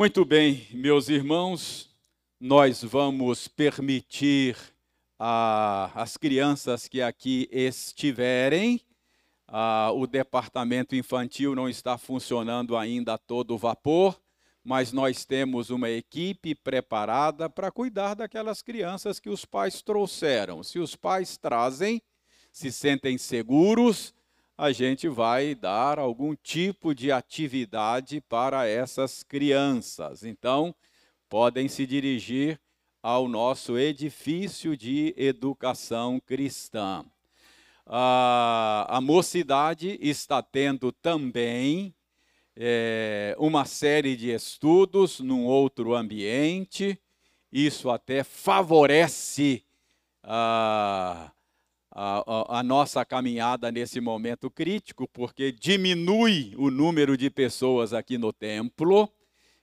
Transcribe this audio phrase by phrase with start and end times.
[0.00, 1.94] Muito bem, meus irmãos,
[2.40, 4.56] nós vamos permitir
[5.18, 8.80] às crianças que aqui estiverem,
[9.94, 14.18] o departamento infantil não está funcionando ainda a todo vapor,
[14.64, 20.62] mas nós temos uma equipe preparada para cuidar daquelas crianças que os pais trouxeram.
[20.62, 22.00] Se os pais trazem,
[22.50, 24.14] se sentem seguros,
[24.60, 30.22] a gente vai dar algum tipo de atividade para essas crianças.
[30.22, 30.74] Então,
[31.30, 32.60] podem se dirigir
[33.02, 37.06] ao nosso edifício de educação cristã.
[37.86, 41.94] A, mocidade está tendo também
[42.54, 47.00] é, uma série de estudos num outro ambiente.
[47.50, 49.64] Isso até favorece
[51.90, 58.32] a a, nossa caminhada nesse momento crítico, porque diminui o número de pessoas aqui no
[58.32, 59.12] templo,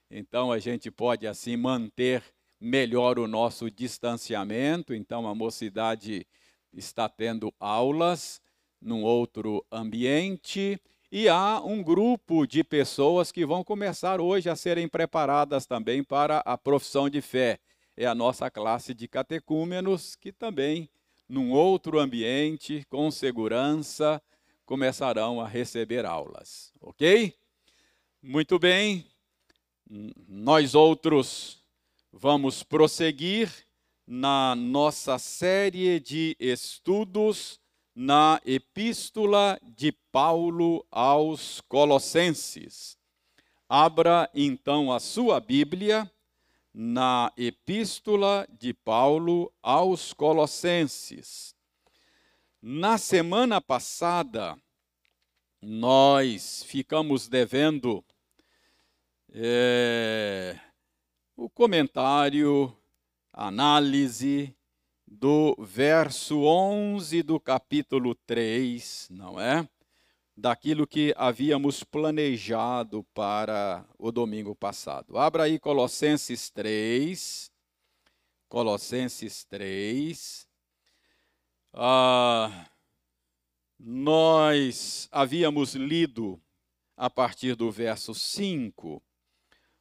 [0.10, 2.24] então a gente pode assim manter
[2.60, 4.94] melhor o nosso distanciamento.
[4.94, 6.26] Então a mocidade
[6.74, 8.42] está tendo aulas
[8.82, 10.80] num outro ambiente.
[11.12, 16.40] E há um grupo de pessoas que vão começar hoje a serem preparadas também para
[16.40, 17.60] a profissão de fé.
[17.96, 20.90] É a nossa classe de catecúmenos, que também
[21.28, 24.22] num outro ambiente, com segurança,
[24.66, 27.34] começarão a receber aulas, ok?
[28.22, 29.06] Muito bem,
[30.28, 31.64] nós outros
[32.12, 33.52] vamos prosseguir
[34.06, 37.60] na nossa série de estudos
[37.96, 42.98] na Epístola de Paulo aos Colossenses.
[43.68, 46.10] Abra então a sua Bíblia
[46.80, 51.56] na Epístola de Paulo aos Colossenses.
[52.62, 54.56] Na semana passada,
[55.60, 58.06] nós ficamos devendo
[59.34, 60.56] é,
[61.36, 62.72] o comentário,
[63.34, 64.56] análise
[65.08, 69.68] do verso 11 do capítulo 3, não é?
[70.38, 75.18] Daquilo que havíamos planejado para o domingo passado.
[75.18, 77.52] Abra aí Colossenses 3.
[78.48, 80.48] Colossenses 3.
[81.74, 82.70] Ah,
[83.80, 86.40] nós havíamos lido
[86.96, 89.02] a partir do verso 5,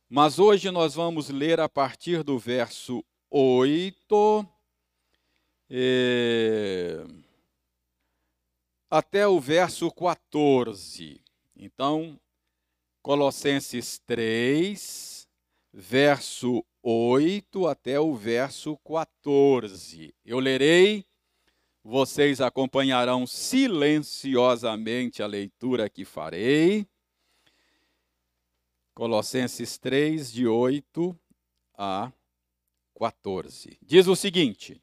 [0.08, 4.46] mas hoje nós vamos ler a partir do verso 8.
[5.68, 7.25] E
[8.90, 11.20] até o verso 14.
[11.54, 12.18] Então,
[13.02, 15.28] Colossenses 3,
[15.72, 20.14] verso 8 até o verso 14.
[20.24, 21.04] Eu lerei,
[21.82, 26.86] vocês acompanharão silenciosamente a leitura que farei.
[28.94, 31.16] Colossenses 3, de 8
[31.76, 32.12] a
[32.98, 33.78] 14.
[33.82, 34.82] Diz o seguinte: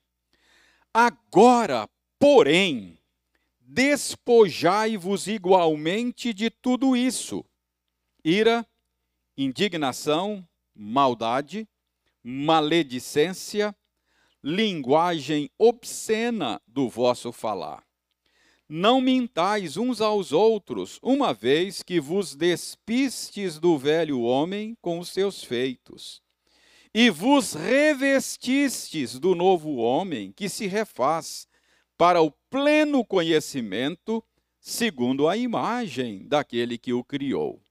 [0.94, 1.90] Agora,
[2.20, 2.98] porém,
[3.66, 7.46] despojai-vos igualmente de tudo isso:
[8.24, 8.66] ira,
[9.38, 11.68] indignação, maldade,
[12.24, 13.76] maledicência,
[14.44, 17.84] linguagem obscena do vosso falar.
[18.68, 25.10] Não mintais uns aos outros, uma vez que vos despistes do velho homem com os
[25.10, 26.22] seus feitos,
[26.94, 31.48] e vos revestistes do novo homem que se refaz
[32.04, 34.22] para o pleno conhecimento,
[34.60, 37.64] segundo a imagem daquele que o criou,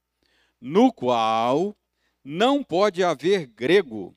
[0.58, 1.76] no qual
[2.24, 4.16] não pode haver grego,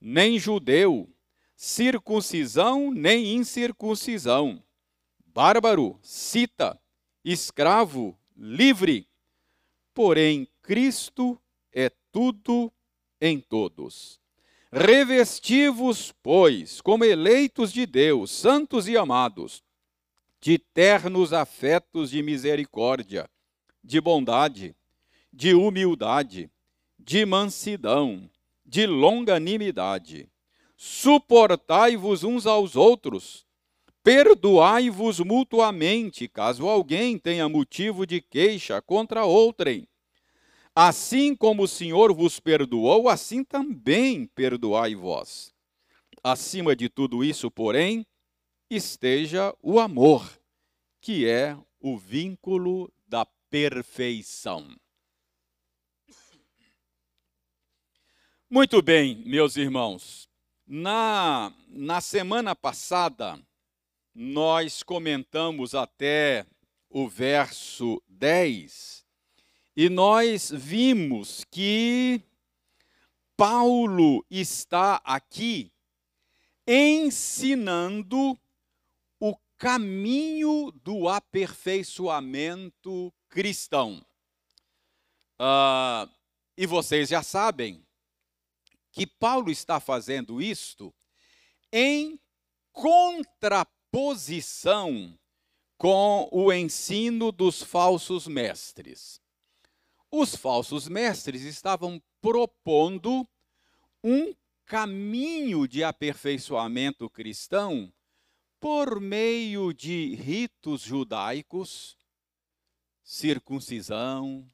[0.00, 1.14] nem judeu,
[1.54, 4.64] circuncisão nem incircuncisão,
[5.26, 6.80] bárbaro, cita,
[7.22, 9.06] escravo, livre.
[9.92, 11.38] Porém, Cristo
[11.70, 12.72] é tudo
[13.20, 14.19] em todos.
[14.72, 19.64] Revesti-vos, pois, como eleitos de Deus, santos e amados,
[20.40, 23.28] de ternos afetos de misericórdia,
[23.82, 24.76] de bondade,
[25.32, 26.48] de humildade,
[26.96, 28.30] de mansidão,
[28.64, 30.28] de longanimidade.
[30.76, 33.44] Suportai-vos uns aos outros,
[34.04, 39.88] perdoai-vos mutuamente, caso alguém tenha motivo de queixa contra outrem.
[40.82, 45.52] Assim como o Senhor vos perdoou, assim também perdoai vós.
[46.24, 48.06] Acima de tudo isso, porém,
[48.70, 50.40] esteja o amor,
[50.98, 54.74] que é o vínculo da perfeição.
[58.48, 60.30] Muito bem, meus irmãos.
[60.66, 63.38] Na, na semana passada,
[64.14, 66.46] nós comentamos até
[66.88, 68.99] o verso 10
[69.82, 72.20] e nós vimos que
[73.34, 75.72] Paulo está aqui
[76.68, 78.38] ensinando
[79.18, 84.04] o caminho do aperfeiçoamento cristão.
[85.40, 86.06] Uh,
[86.58, 87.82] e vocês já sabem
[88.92, 90.94] que Paulo está fazendo isto
[91.72, 92.20] em
[92.70, 95.18] contraposição
[95.78, 99.22] com o ensino dos falsos mestres.
[100.12, 103.26] Os falsos mestres estavam propondo
[104.02, 104.34] um
[104.66, 107.92] caminho de aperfeiçoamento cristão
[108.58, 111.96] por meio de ritos judaicos,
[113.04, 114.44] circuncisão,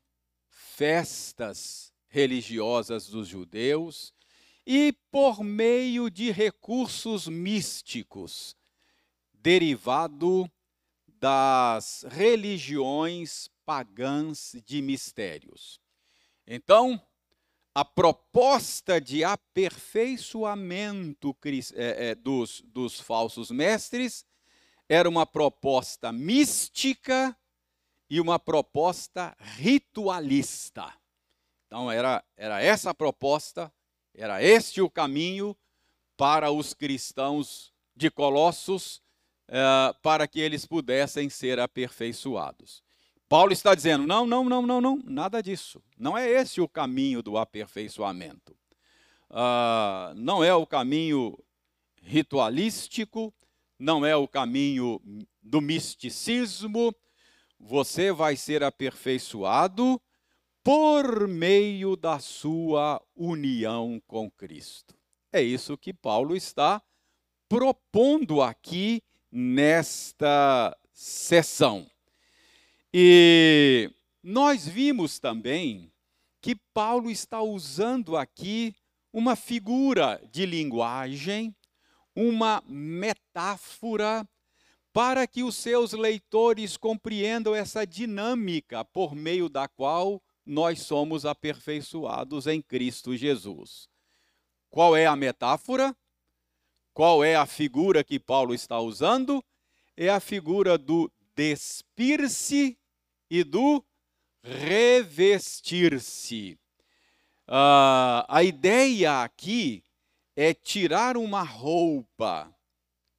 [0.49, 4.15] festas religiosas dos judeus
[4.67, 8.55] e por meio de recursos místicos,
[9.33, 10.51] derivado
[11.07, 15.79] das religiões pagãs de mistérios.
[16.47, 16.99] Então,
[17.75, 21.37] a proposta de aperfeiçoamento
[21.75, 24.25] é, é, dos, dos falsos mestres
[24.89, 27.37] era uma proposta mística
[28.09, 30.95] e uma proposta ritualista.
[31.67, 33.73] Então, era, era essa a proposta,
[34.15, 35.57] era este o caminho
[36.17, 39.03] para os cristãos de Colossos
[39.49, 42.83] é, para que eles pudessem ser aperfeiçoados.
[43.29, 45.83] Paulo está dizendo: não, não, não, não, não, nada disso.
[45.99, 48.57] Não é esse o caminho do aperfeiçoamento.
[49.31, 51.37] Uh, não é o caminho
[52.03, 53.35] ritualístico,
[53.79, 55.01] não é o caminho
[55.43, 56.95] do misticismo.
[57.59, 60.01] Você vai ser aperfeiçoado
[60.63, 64.95] por meio da sua união com Cristo.
[65.33, 66.83] É isso que Paulo está
[67.49, 71.87] propondo aqui nesta sessão.
[72.93, 73.91] E
[74.23, 75.93] nós vimos também
[76.41, 78.75] que Paulo está usando aqui
[79.13, 81.55] uma figura de linguagem,
[82.15, 84.29] uma metáfora,
[84.93, 92.47] para que os seus leitores compreendam essa dinâmica por meio da qual nós somos aperfeiçoados
[92.47, 93.89] em Cristo Jesus.
[94.71, 95.95] Qual é a metáfora?
[96.95, 99.45] Qual é a figura que Paulo está usando?
[99.97, 102.77] É a figura do despir-se
[103.31, 103.85] e do
[104.43, 106.59] revestir-se.
[107.47, 109.85] Uh, a ideia aqui
[110.35, 112.53] é tirar uma roupa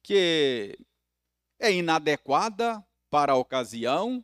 [0.02, 0.78] que
[1.58, 4.22] é inadequada para a ocasião,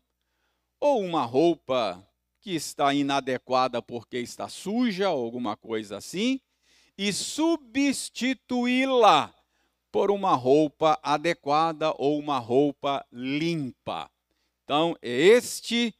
[0.78, 2.06] ou uma roupa
[2.40, 6.38] que está inadequada porque está suja, ou alguma coisa assim,
[6.96, 9.34] e substituí-la
[9.94, 14.10] por uma roupa adequada ou uma roupa limpa.
[14.64, 15.94] Então, este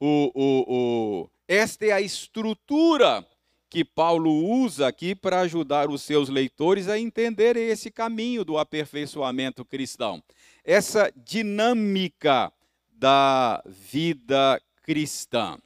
[0.00, 3.24] o, o, o, esta é a estrutura
[3.70, 9.64] que Paulo usa aqui para ajudar os seus leitores a entender esse caminho do aperfeiçoamento
[9.64, 10.20] cristão.
[10.64, 12.52] Essa dinâmica
[12.90, 15.56] da vida cristã.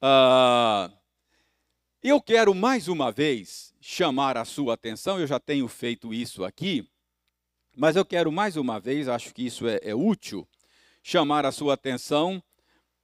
[0.00, 0.90] Uh,
[2.02, 6.84] eu quero mais uma vez chamar a sua atenção, eu já tenho feito isso aqui,
[7.76, 10.46] mas eu quero mais uma vez, acho que isso é, é útil,
[11.04, 12.42] chamar a sua atenção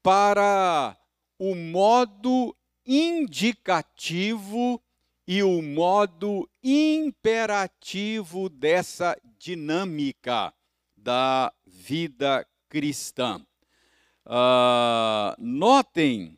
[0.03, 0.99] para
[1.39, 2.53] o modo
[2.85, 4.83] indicativo
[5.25, 10.53] e o modo imperativo dessa dinâmica
[10.97, 13.41] da vida cristã.
[14.27, 16.37] Uh, notem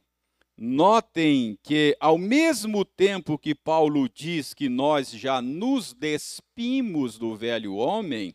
[0.56, 7.74] Notem que, ao mesmo tempo que Paulo diz que nós já nos despimos do velho
[7.74, 8.34] homem,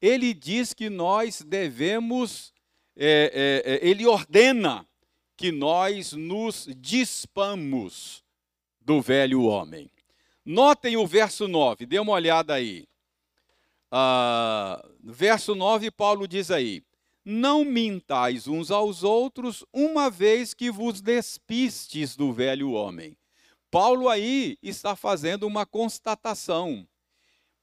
[0.00, 2.54] ele diz que nós devemos,
[2.96, 4.86] é, é, é ele ordena
[5.36, 8.24] que nós nos dispamos
[8.80, 9.90] do velho homem.
[10.44, 12.88] Notem o verso 9, dê uma olhada aí.
[13.90, 16.82] Ah, verso 9, Paulo diz aí:
[17.24, 23.16] não mintais uns aos outros, uma vez que vos despistes do velho homem.
[23.70, 26.86] Paulo aí está fazendo uma constatação.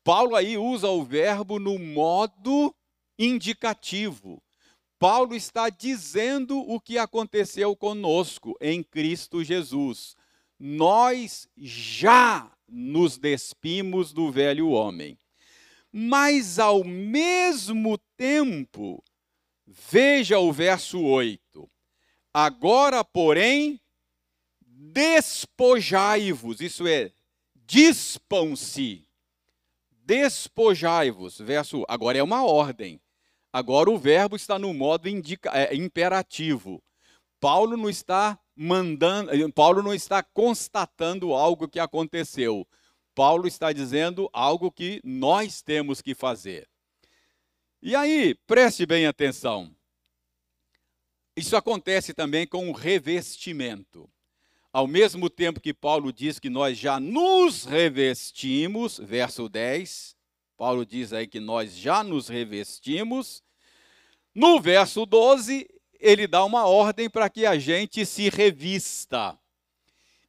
[0.04, 2.74] Paulo aí usa o verbo no modo
[3.18, 4.42] indicativo.
[4.98, 10.16] Paulo está dizendo o que aconteceu conosco em Cristo Jesus.
[10.60, 15.18] Nós já nos despimos do velho homem.
[15.92, 19.04] Mas, ao mesmo tempo,
[19.72, 21.70] Veja o verso 8.
[22.34, 23.80] Agora, porém,
[24.62, 27.12] despojai-vos, isso é,
[27.54, 29.08] dispam-se.
[29.92, 33.00] Despojai-vos, verso, agora é uma ordem.
[33.54, 36.82] Agora o verbo está no modo indica, é, imperativo.
[37.40, 42.68] Paulo não está mandando, Paulo não está constatando algo que aconteceu.
[43.14, 46.69] Paulo está dizendo algo que nós temos que fazer.
[47.82, 49.74] E aí, preste bem atenção.
[51.34, 54.10] Isso acontece também com o revestimento.
[54.74, 60.14] Ao mesmo tempo que Paulo diz que nós já nos revestimos, verso 10,
[60.58, 63.42] Paulo diz aí que nós já nos revestimos.
[64.36, 65.66] No verso 12,
[66.02, 69.40] ele dá uma ordem para que a gente se revista.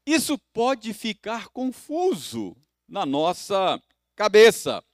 [0.07, 3.83] Isso pode ficar confuso na nossa
[4.15, 4.85] cabeça.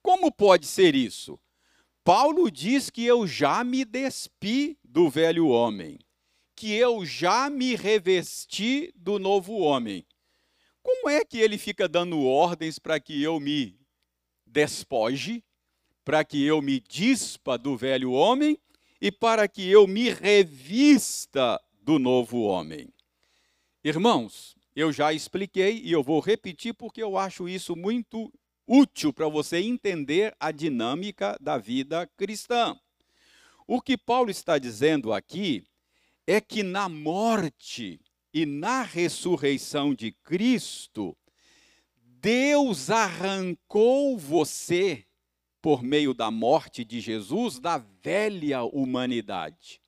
[0.00, 1.40] Como pode ser isso?
[2.04, 5.98] Paulo diz que eu já me despi do velho homem,
[6.54, 10.06] que eu já me revesti do novo homem.
[10.82, 13.80] Como é que ele fica dando ordens para que eu me
[14.46, 15.42] despoje,
[16.04, 18.58] para que eu me dispa do velho homem
[19.00, 22.92] e para que eu me revista do novo homem?
[23.82, 28.30] Irmãos, eu já expliquei e eu vou repetir porque eu acho isso muito
[28.66, 32.78] útil para você entender a dinâmica da vida cristã.
[33.66, 35.64] O que Paulo está dizendo aqui
[36.26, 38.00] é que na morte
[38.32, 41.16] e na ressurreição de Cristo,
[42.20, 45.04] Deus arrancou você,
[45.62, 49.80] por meio da morte de Jesus, da velha humanidade.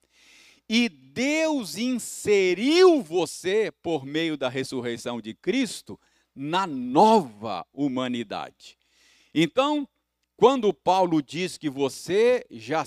[0.69, 5.99] E Deus inseriu você, por meio da ressurreição de Cristo,
[6.37, 8.77] na nova humanidade.
[9.35, 9.89] Então,
[10.37, 12.85] quando Paulo diz que você já,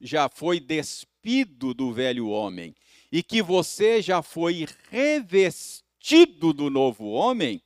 [0.00, 2.76] já foi despido do velho homem
[3.10, 7.60] e que você já foi revestido do novo homem,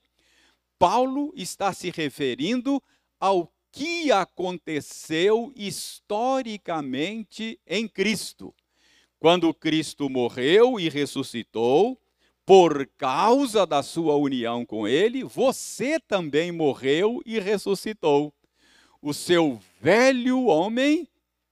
[0.78, 2.82] Paulo está se referindo
[3.20, 8.54] ao que aconteceu historicamente em Cristo.
[9.18, 12.00] Quando Cristo morreu e ressuscitou,
[12.46, 18.32] por causa da sua união com Ele, você também morreu e ressuscitou.
[19.02, 21.08] O seu velho homem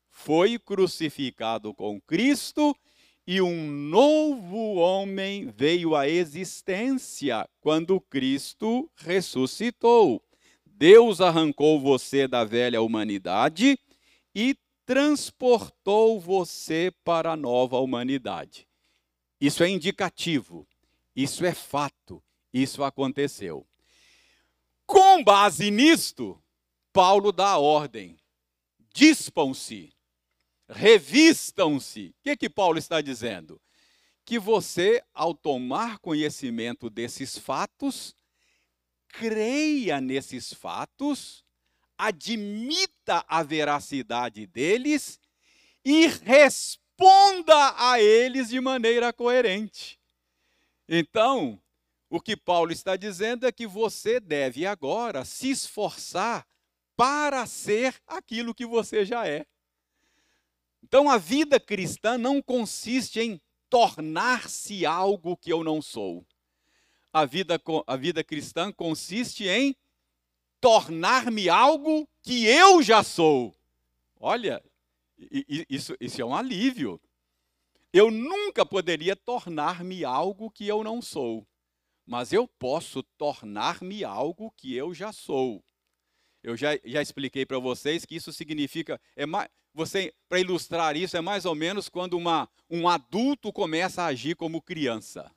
[0.08, 2.76] foi crucificado com Cristo
[3.26, 10.22] e um novo homem veio à existência quando Cristo ressuscitou.
[10.64, 13.76] Deus arrancou você da velha humanidade
[14.32, 18.68] e transportou você para a nova humanidade.
[19.40, 20.64] Isso é indicativo
[21.14, 23.66] isso é fato, isso aconteceu.
[24.86, 26.42] Com base nisto,
[26.92, 28.18] Paulo dá ordem:
[28.92, 29.92] dispam-se,
[30.68, 32.08] revistam-se.
[32.08, 33.60] O que, que Paulo está dizendo?
[34.24, 38.14] Que você, ao tomar conhecimento desses fatos,
[39.08, 41.44] creia nesses fatos,
[41.96, 45.20] admita a veracidade deles
[45.84, 50.00] e responda a eles de maneira coerente.
[50.88, 51.60] Então,
[52.10, 56.46] o que Paulo está dizendo é que você deve agora se esforçar
[56.96, 59.46] para ser aquilo que você já é.
[60.82, 66.24] Então, a vida cristã não consiste em tornar-se algo que eu não sou.
[67.12, 69.74] A vida, a vida cristã consiste em
[70.60, 73.54] tornar-me algo que eu já sou.
[74.20, 74.62] Olha,
[75.68, 77.00] isso, isso é um alívio.
[77.96, 81.46] Eu nunca poderia tornar-me algo que eu não sou,
[82.04, 85.64] mas eu posso tornar-me algo que eu já sou.
[86.42, 91.16] Eu já, já expliquei para vocês que isso significa, é mais, você para ilustrar isso
[91.16, 95.32] é mais ou menos quando uma, um adulto começa a agir como criança.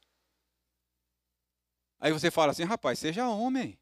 [1.99, 3.79] Aí você fala assim, rapaz, seja homem.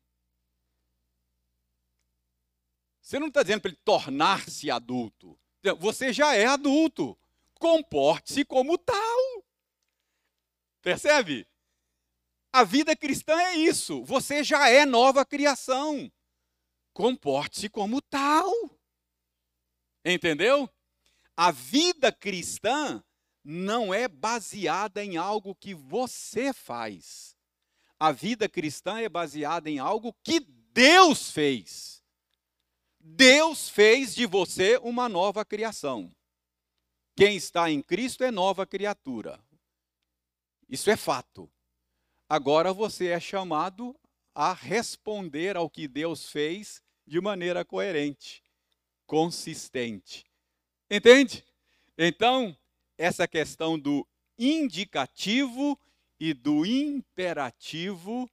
[3.01, 5.39] Você não está dizendo para ele tornar-se adulto.
[5.79, 7.17] Você já é adulto
[7.59, 9.45] comporte-se como tal.
[10.81, 11.47] Percebe?
[12.53, 14.03] A vida cristã é isso.
[14.05, 16.11] Você já é nova criação.
[16.93, 18.49] Comporte-se como tal.
[20.05, 20.69] Entendeu?
[21.35, 23.03] A vida cristã
[23.43, 27.35] não é baseada em algo que você faz.
[27.99, 32.01] A vida cristã é baseada em algo que Deus fez.
[32.99, 36.14] Deus fez de você uma nova criação.
[37.15, 39.39] Quem está em Cristo é nova criatura.
[40.67, 41.49] Isso é fato.
[42.27, 43.95] Agora você é chamado
[44.33, 48.43] a responder ao que Deus fez de maneira coerente,
[49.05, 50.25] consistente.
[50.91, 51.45] Entende?
[51.97, 52.55] Então,
[52.97, 54.05] essa questão do
[54.37, 55.79] indicativo
[56.19, 58.29] e do imperativo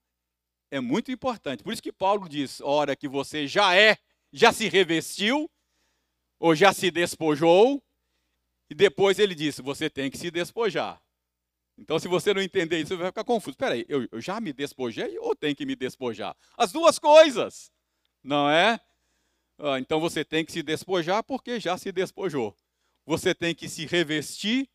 [0.71, 1.62] é muito importante.
[1.62, 3.97] Por isso que Paulo diz: hora que você já é,
[4.33, 5.49] já se revestiu,
[6.41, 7.81] ou já se despojou,
[8.73, 10.99] e depois ele disse: você tem que se despojar.
[11.76, 13.50] Então, se você não entender isso, você vai ficar confuso.
[13.50, 16.35] Espera aí, eu, eu já me despojei ou tenho que me despojar?
[16.57, 17.71] As duas coisas,
[18.25, 18.81] não é?
[19.59, 22.57] Ah, então você tem que se despojar porque já se despojou.
[23.05, 24.67] Você tem que se revestir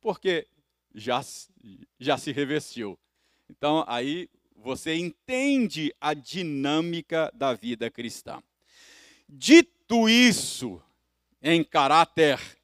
[0.00, 0.48] porque
[0.92, 1.24] já,
[2.00, 2.98] já se revestiu.
[3.48, 8.42] Então, aí você entende a dinâmica da vida cristã.
[9.28, 10.82] Dito isso,
[11.40, 12.55] em caráter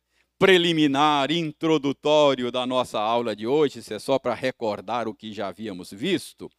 [0.42, 5.46] preliminar, introdutório da nossa aula de hoje, isso é só para recordar o que já
[5.46, 6.50] havíamos visto,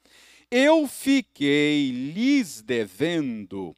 [0.50, 3.76] eu fiquei lhes devendo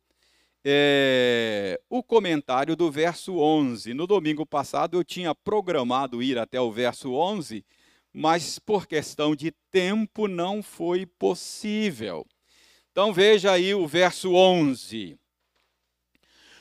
[0.64, 3.96] é, o comentário do verso 11.
[3.96, 7.66] No domingo passado eu tinha programado ir até o verso 11,
[8.14, 12.28] mas por questão de tempo não foi possível.
[12.92, 15.18] Então veja aí o verso 11.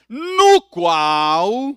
[0.09, 1.77] No qual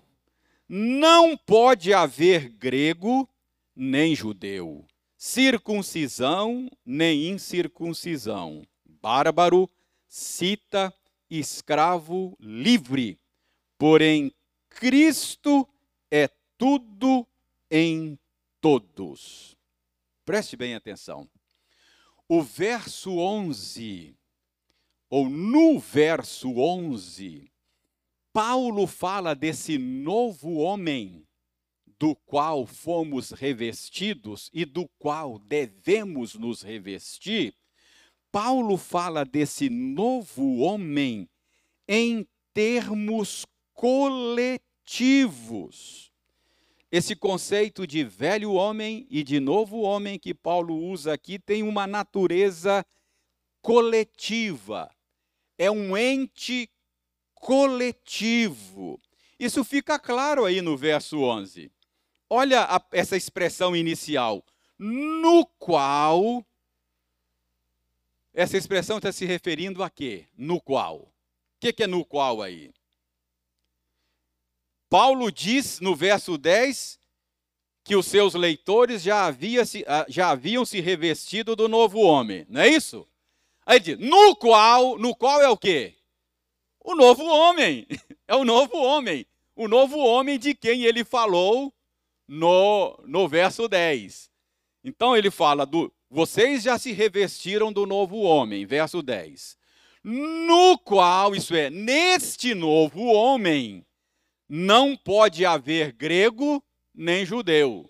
[0.68, 3.30] não pode haver grego
[3.76, 9.70] nem judeu, circuncisão nem incircuncisão, bárbaro,
[10.08, 10.94] cita,
[11.30, 13.20] escravo, livre.
[13.78, 14.34] Porém,
[14.70, 15.68] Cristo
[16.10, 17.28] é tudo
[17.70, 18.18] em
[18.60, 19.56] todos.
[20.26, 21.30] Preste bem atenção.
[22.28, 24.16] O verso 11,
[25.10, 27.50] ou no verso 11,
[28.38, 31.26] Paulo fala desse novo homem
[31.98, 37.56] do qual fomos revestidos e do qual devemos nos revestir.
[38.32, 41.28] Paulo fala desse novo homem
[41.88, 44.62] em termos coletivos.
[46.92, 51.88] Esse conceito de velho homem e de novo homem que Paulo usa aqui tem uma
[51.88, 52.86] natureza
[53.64, 54.92] coletiva.
[55.58, 56.70] É um ente
[57.40, 59.00] coletivo.
[59.40, 61.72] Isso fica claro aí no verso 11.
[62.30, 64.44] Olha a, essa expressão inicial,
[64.78, 66.46] no qual.
[68.34, 70.26] Essa expressão está se referindo a quê?
[70.38, 70.98] No qual.
[70.98, 71.12] O
[71.60, 72.72] que, que é no qual aí?
[74.90, 77.00] Paulo diz no verso 10
[77.84, 82.46] que os seus leitores já, havia se, ah, já haviam se revestido do novo homem,
[82.50, 83.08] não é isso?
[83.66, 85.97] Aí diz, no qual, no qual é o quê?
[86.88, 87.86] O novo homem.
[88.30, 89.26] É o novo homem.
[89.56, 91.74] O novo homem de quem ele falou
[92.28, 94.30] no, no verso 10.
[94.84, 95.94] Então ele fala do.
[96.10, 99.58] Vocês já se revestiram do novo homem, verso 10.
[100.04, 103.86] No qual, isso é, neste novo homem,
[104.50, 106.62] não pode haver grego
[106.94, 107.90] nem judeu.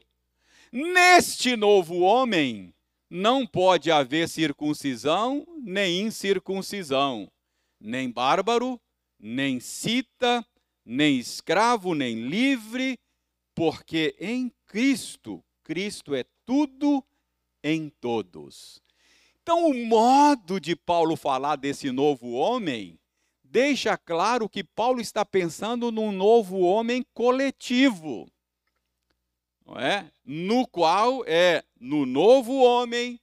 [0.72, 2.76] Neste novo homem,
[3.10, 7.28] não pode haver circuncisão nem incircuncisão,
[7.82, 8.80] nem bárbaro,
[9.20, 10.46] nem cita,
[10.86, 13.00] nem escravo, nem livre,
[13.54, 17.04] porque em Cristo, Cristo é tudo
[17.64, 18.82] em todos.
[19.42, 23.00] Então, o modo de Paulo falar desse novo homem
[23.44, 28.30] deixa claro que Paulo está pensando num novo homem coletivo,
[29.66, 30.12] não é?
[30.24, 33.20] No qual é no novo homem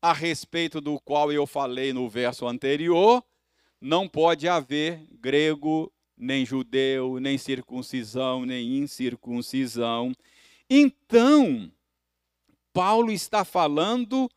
[0.00, 3.24] a respeito do qual eu falei no verso anterior,
[3.80, 10.12] não pode haver grego, nem judeu, nem circuncisão, nem incircuncisão.
[10.68, 11.72] Então,
[12.72, 14.28] Paulo está falando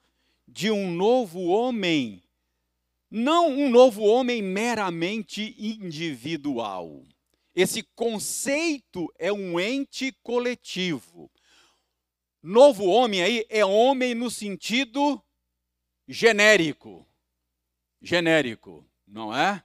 [0.48, 2.22] de um novo homem,
[3.10, 7.04] não um novo homem meramente individual.
[7.54, 11.30] Esse conceito é um ente coletivo.
[12.42, 15.22] Novo homem aí é homem no sentido
[16.08, 17.06] genérico.
[18.02, 19.62] Genérico não é?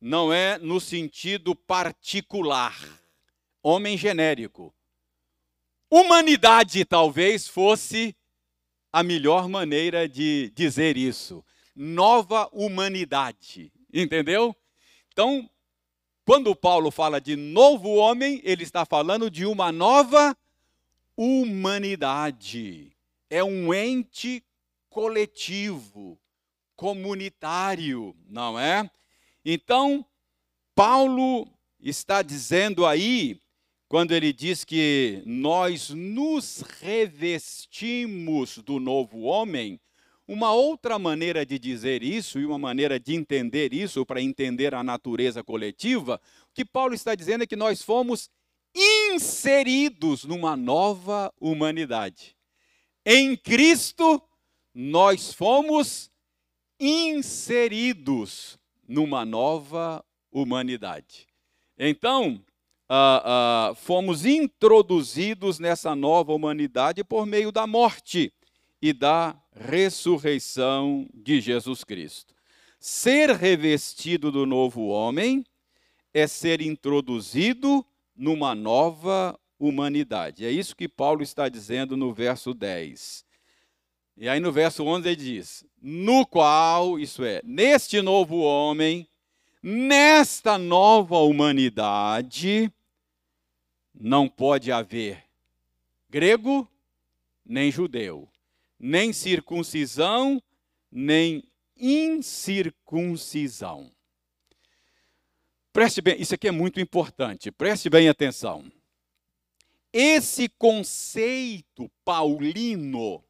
[0.00, 2.76] Não é no sentido particular,
[3.62, 4.74] homem genérico.
[5.88, 8.16] Humanidade talvez fosse
[8.92, 11.44] a melhor maneira de dizer isso.
[11.74, 14.54] Nova humanidade, entendeu?
[15.12, 15.48] Então,
[16.24, 20.36] quando Paulo fala de novo homem, ele está falando de uma nova
[21.16, 22.96] humanidade.
[23.28, 24.42] É um ente
[24.88, 26.18] coletivo,
[26.80, 28.90] comunitário, não é?
[29.44, 30.02] Então,
[30.74, 31.46] Paulo
[31.78, 33.38] está dizendo aí,
[33.86, 39.78] quando ele diz que nós nos revestimos do novo homem,
[40.26, 44.82] uma outra maneira de dizer isso e uma maneira de entender isso, para entender a
[44.82, 46.18] natureza coletiva,
[46.50, 48.30] o que Paulo está dizendo é que nós fomos
[48.74, 52.34] inseridos numa nova humanidade.
[53.04, 54.22] Em Cristo,
[54.74, 56.09] nós fomos
[56.80, 61.26] inseridos numa nova humanidade.
[61.78, 62.42] Então,
[62.88, 68.32] ah, ah, fomos introduzidos nessa nova humanidade por meio da morte
[68.82, 72.34] e da ressurreição de Jesus Cristo.
[72.78, 75.44] Ser revestido do novo homem
[76.14, 77.84] é ser introduzido
[78.16, 80.44] numa nova humanidade.
[80.44, 83.24] É isso que Paulo está dizendo no verso 10.
[84.20, 89.08] E aí no verso 11 ele diz: No qual, isso é, neste novo homem,
[89.62, 92.70] nesta nova humanidade,
[93.94, 95.24] não pode haver
[96.10, 96.68] grego
[97.46, 98.28] nem judeu,
[98.78, 100.42] nem circuncisão,
[100.92, 101.42] nem
[101.74, 103.90] incircuncisão.
[105.72, 108.70] Preste bem, isso aqui é muito importante, preste bem atenção.
[109.90, 113.24] Esse conceito paulino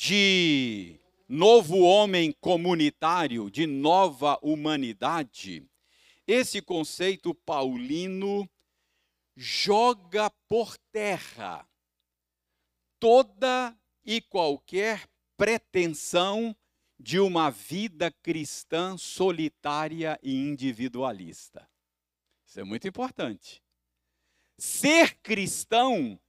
[0.00, 5.68] de novo homem comunitário, de nova humanidade,
[6.24, 8.48] esse conceito paulino
[9.36, 11.68] joga por terra
[13.00, 15.04] toda e qualquer
[15.36, 16.54] pretensão
[16.96, 21.68] de uma vida cristã solitária e individualista.
[22.46, 23.60] Isso é muito importante.
[24.56, 26.20] Ser cristão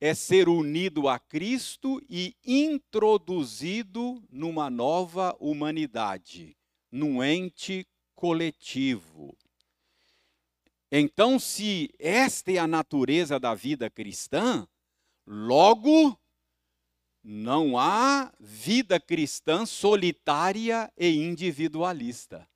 [0.00, 6.56] é ser unido a Cristo e introduzido numa nova humanidade,
[6.90, 9.36] num ente coletivo.
[10.90, 14.66] Então, se esta é a natureza da vida cristã,
[15.26, 16.18] logo
[17.22, 22.48] não há vida cristã solitária e individualista.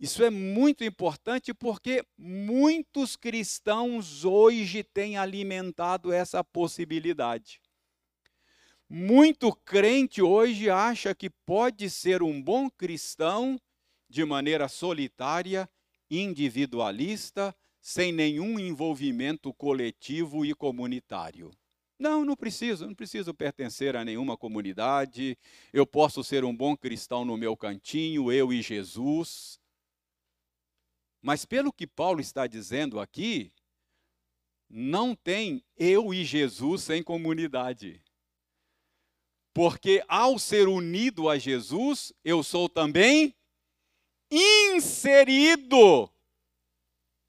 [0.00, 7.60] Isso é muito importante porque muitos cristãos hoje têm alimentado essa possibilidade.
[8.88, 13.60] Muito crente hoje acha que pode ser um bom cristão
[14.08, 15.68] de maneira solitária,
[16.10, 21.50] individualista, sem nenhum envolvimento coletivo e comunitário.
[21.98, 25.36] Não, não preciso, não preciso pertencer a nenhuma comunidade.
[25.74, 29.59] Eu posso ser um bom cristão no meu cantinho, eu e Jesus.
[31.22, 33.52] Mas pelo que Paulo está dizendo aqui,
[34.68, 38.02] não tem eu e Jesus sem comunidade.
[39.52, 43.34] Porque ao ser unido a Jesus, eu sou também
[44.30, 46.08] inserido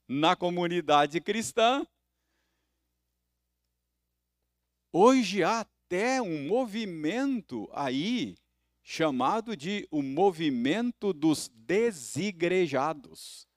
[0.08, 1.86] na comunidade cristã.
[4.94, 8.38] Hoje há até um movimento aí
[8.84, 13.48] chamado de o movimento dos desigrejados.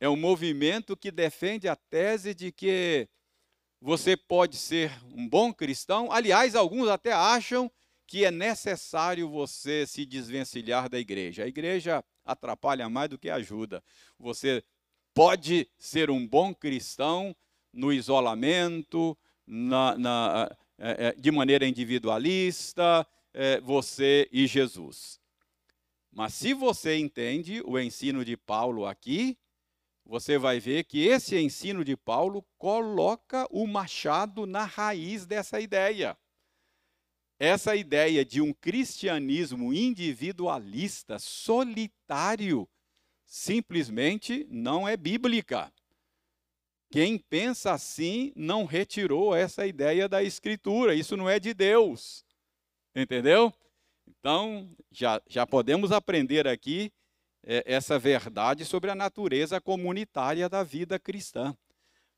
[0.00, 3.08] É um movimento que defende a tese de que
[3.80, 6.10] você pode ser um bom cristão.
[6.12, 7.70] Aliás, alguns até acham
[8.06, 11.44] que é necessário você se desvencilhar da igreja.
[11.44, 13.82] A igreja atrapalha mais do que ajuda.
[14.18, 14.62] Você
[15.12, 17.34] pode ser um bom cristão
[17.72, 25.20] no isolamento, na, na, é, é, de maneira individualista, é, você e Jesus.
[26.10, 29.36] Mas se você entende o ensino de Paulo aqui,
[30.08, 36.16] você vai ver que esse ensino de Paulo coloca o machado na raiz dessa ideia.
[37.38, 42.66] Essa ideia de um cristianismo individualista, solitário,
[43.26, 45.70] simplesmente não é bíblica.
[46.90, 52.24] Quem pensa assim não retirou essa ideia da Escritura, isso não é de Deus.
[52.96, 53.52] Entendeu?
[54.06, 56.90] Então, já, já podemos aprender aqui
[57.64, 61.56] essa verdade sobre a natureza comunitária da vida cristã.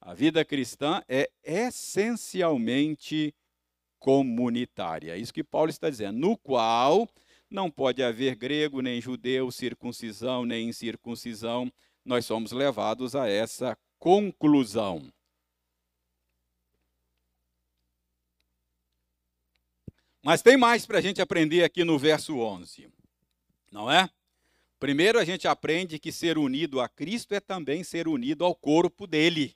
[0.01, 3.33] A vida cristã é essencialmente
[3.99, 5.15] comunitária.
[5.15, 6.19] É isso que Paulo está dizendo.
[6.19, 7.09] No qual
[7.49, 11.71] não pode haver grego, nem judeu, circuncisão, nem incircuncisão.
[12.05, 15.13] Nós somos levados a essa conclusão.
[20.23, 22.91] Mas tem mais para a gente aprender aqui no verso 11,
[23.71, 24.09] não é?
[24.81, 29.07] Primeiro, a gente aprende que ser unido a Cristo é também ser unido ao corpo
[29.07, 29.55] dele.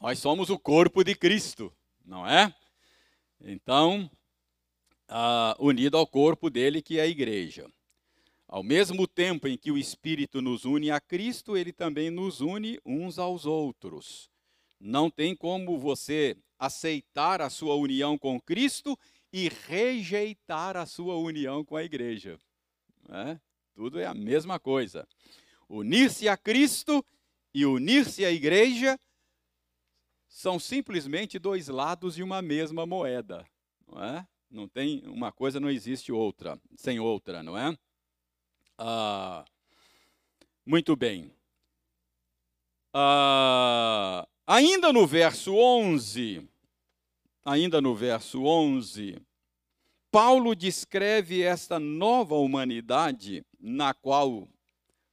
[0.00, 2.54] Nós somos o corpo de Cristo, não é?
[3.40, 4.08] Então,
[5.10, 7.68] uh, unido ao corpo dele, que é a igreja.
[8.46, 12.78] Ao mesmo tempo em que o Espírito nos une a Cristo, ele também nos une
[12.86, 14.30] uns aos outros.
[14.78, 18.96] Não tem como você aceitar a sua união com Cristo
[19.32, 22.38] e rejeitar a sua união com a igreja.
[23.08, 23.36] É?
[23.76, 25.06] Tudo é a mesma coisa.
[25.68, 27.04] Unir-se a Cristo
[27.52, 28.98] e unir-se à igreja
[30.26, 33.46] são simplesmente dois lados de uma mesma moeda.
[33.86, 34.26] Não, é?
[34.50, 37.76] não tem uma coisa, não existe outra, sem outra, não é?
[38.78, 39.44] Ah,
[40.64, 41.30] muito bem.
[42.94, 46.48] Ah, ainda no verso 11,
[47.44, 49.20] ainda no verso 11,
[50.10, 54.48] Paulo descreve esta nova humanidade na qual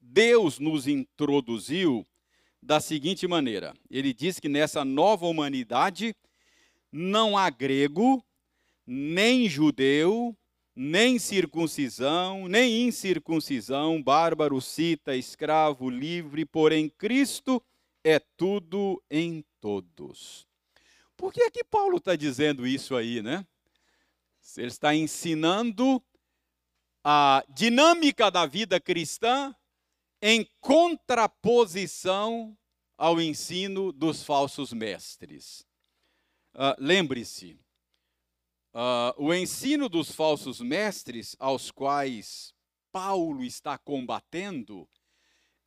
[0.00, 2.06] Deus nos introduziu
[2.62, 6.14] da seguinte maneira: ele diz que nessa nova humanidade
[6.90, 8.24] não há grego,
[8.86, 10.36] nem judeu,
[10.74, 17.62] nem circuncisão, nem incircuncisão, bárbaro, cita, escravo, livre, porém Cristo
[18.02, 20.46] é tudo em todos.
[21.16, 23.46] Por que é que Paulo está dizendo isso aí, né?
[24.56, 26.02] Ele está ensinando
[27.02, 29.54] a dinâmica da vida cristã
[30.22, 32.56] em contraposição
[32.96, 35.66] ao ensino dos falsos mestres.
[36.54, 37.58] Uh, Lembre-se,
[38.72, 42.54] uh, o ensino dos falsos mestres, aos quais
[42.92, 44.88] Paulo está combatendo,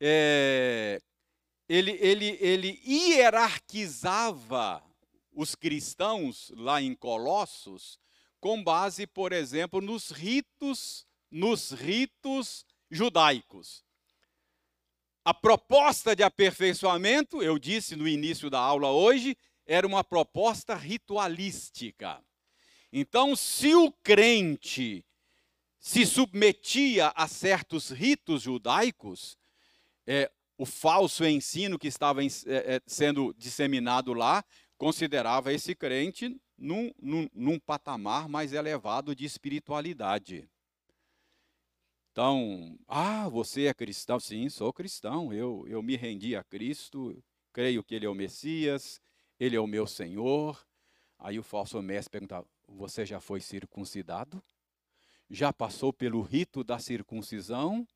[0.00, 1.00] é,
[1.68, 4.82] ele, ele, ele hierarquizava
[5.32, 7.98] os cristãos lá em Colossos
[8.40, 13.84] com base, por exemplo, nos ritos, nos ritos judaicos.
[15.24, 22.22] A proposta de aperfeiçoamento, eu disse no início da aula hoje, era uma proposta ritualística.
[22.90, 25.04] Então, se o crente
[25.78, 29.38] se submetia a certos ritos judaicos,
[30.06, 34.44] é, o falso ensino que estava é, é, sendo disseminado lá
[34.78, 40.48] considerava esse crente num, num, num patamar mais elevado de espiritualidade.
[42.12, 44.18] Então, ah, você é cristão?
[44.18, 45.32] Sim, sou cristão.
[45.32, 49.00] Eu, eu me rendi a Cristo, creio que Ele é o Messias,
[49.38, 50.64] Ele é o meu Senhor.
[51.18, 54.42] Aí o falso mestre perguntava: Você já foi circuncidado?
[55.28, 57.86] Já passou pelo rito da circuncisão?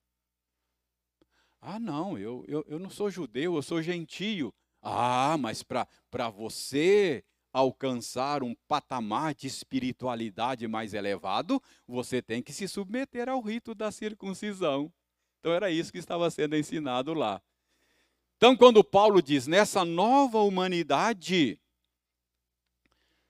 [1.60, 4.52] Ah, não, eu, eu, eu não sou judeu, eu sou gentio.
[4.82, 12.66] Ah, mas para você alcançar um patamar de espiritualidade mais elevado, você tem que se
[12.66, 14.92] submeter ao rito da circuncisão.
[15.38, 17.40] Então era isso que estava sendo ensinado lá.
[18.36, 21.60] Então, quando Paulo diz nessa nova humanidade,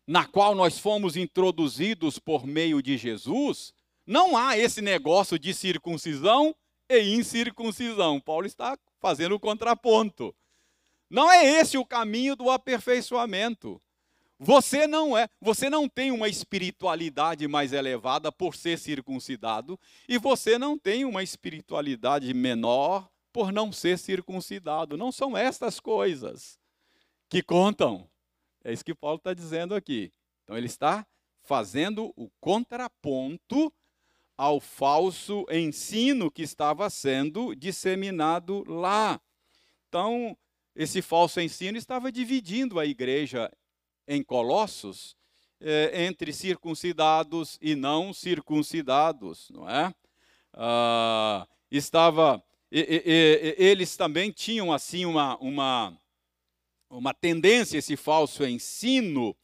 [0.06, 3.74] na qual nós fomos introduzidos por meio de Jesus,
[4.06, 6.54] não há esse negócio de circuncisão
[6.88, 8.20] e incircuncisão.
[8.20, 10.34] Paulo está fazendo o contraponto.
[11.12, 13.78] Não é esse o caminho do aperfeiçoamento.
[14.38, 20.56] Você não é, você não tem uma espiritualidade mais elevada por ser circuncidado e você
[20.56, 24.96] não tem uma espiritualidade menor por não ser circuncidado.
[24.96, 26.58] Não são estas coisas
[27.28, 28.08] que contam.
[28.64, 30.10] É isso que Paulo está dizendo aqui.
[30.44, 31.06] Então ele está
[31.42, 33.70] fazendo o contraponto
[34.34, 39.20] ao falso ensino que estava sendo disseminado lá.
[39.88, 40.38] Então,
[40.74, 43.50] esse falso ensino estava dividindo a igreja
[44.06, 45.16] em Colossos
[45.60, 49.94] é, entre circuncidados e não circuncidados, não é?
[50.52, 55.98] Ah, estava, e, e, eles também tinham assim uma, uma,
[56.90, 59.36] uma tendência, esse falso ensino,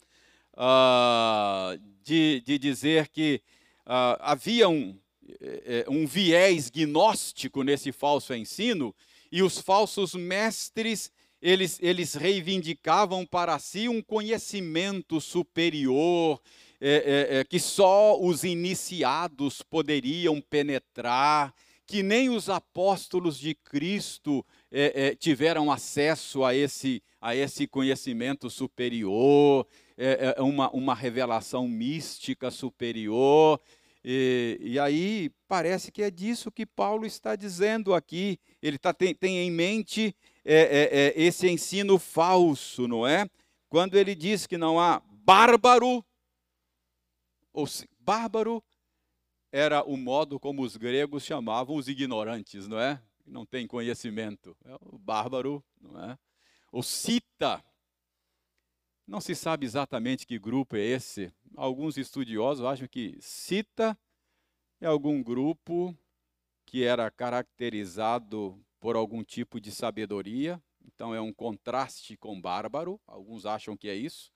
[0.56, 3.40] ah, de, de dizer que
[3.86, 4.98] ah, havia um,
[5.40, 8.94] é, é, um viés gnóstico nesse falso ensino,
[9.30, 16.40] e os falsos mestres eles, eles reivindicavam para si um conhecimento superior,
[16.80, 21.54] é, é, é, que só os iniciados poderiam penetrar,
[21.86, 28.50] que nem os apóstolos de Cristo é, é, tiveram acesso a esse, a esse conhecimento
[28.50, 33.60] superior, é, uma, uma revelação mística superior.
[34.04, 38.38] E, e, aí parece que é disso que Paulo está dizendo aqui.
[38.62, 40.14] Ele tá, tem, tem em mente
[40.50, 43.28] é, é, é, esse ensino falso, não é?
[43.68, 46.02] Quando ele diz que não há bárbaro,
[47.52, 47.66] ou
[48.00, 48.64] bárbaro
[49.52, 52.98] era o modo como os gregos chamavam os ignorantes, não é?
[53.26, 54.56] Não tem conhecimento.
[54.64, 56.18] É o bárbaro, não é?
[56.72, 57.62] O cita.
[59.06, 61.30] Não se sabe exatamente que grupo é esse.
[61.56, 63.98] Alguns estudiosos acham que cita
[64.80, 65.94] é algum grupo
[66.64, 73.46] que era caracterizado por algum tipo de sabedoria, então é um contraste com bárbaro, alguns
[73.46, 74.30] acham que é isso.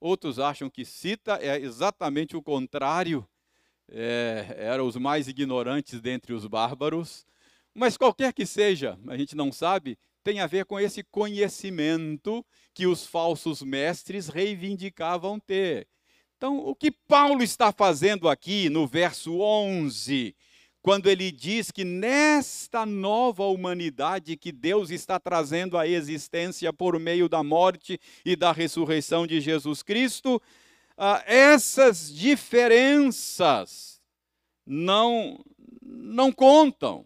[0.00, 3.28] Outros acham que cita é exatamente o contrário,
[3.88, 7.24] é, eram os mais ignorantes dentre os bárbaros.
[7.74, 12.86] Mas qualquer que seja, a gente não sabe, tem a ver com esse conhecimento que
[12.86, 15.88] os falsos mestres reivindicavam ter.
[16.36, 20.34] Então, o que Paulo está fazendo aqui no verso 11
[20.82, 27.28] quando ele diz que nesta nova humanidade que Deus está trazendo à existência por meio
[27.28, 30.42] da morte e da ressurreição de Jesus Cristo,
[30.98, 34.00] ah, essas diferenças
[34.66, 35.38] não,
[35.80, 37.04] não contam.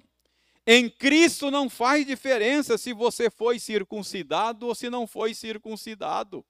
[0.67, 6.43] Em Cristo não faz diferença se você foi circuncidado ou se não foi circuncidado.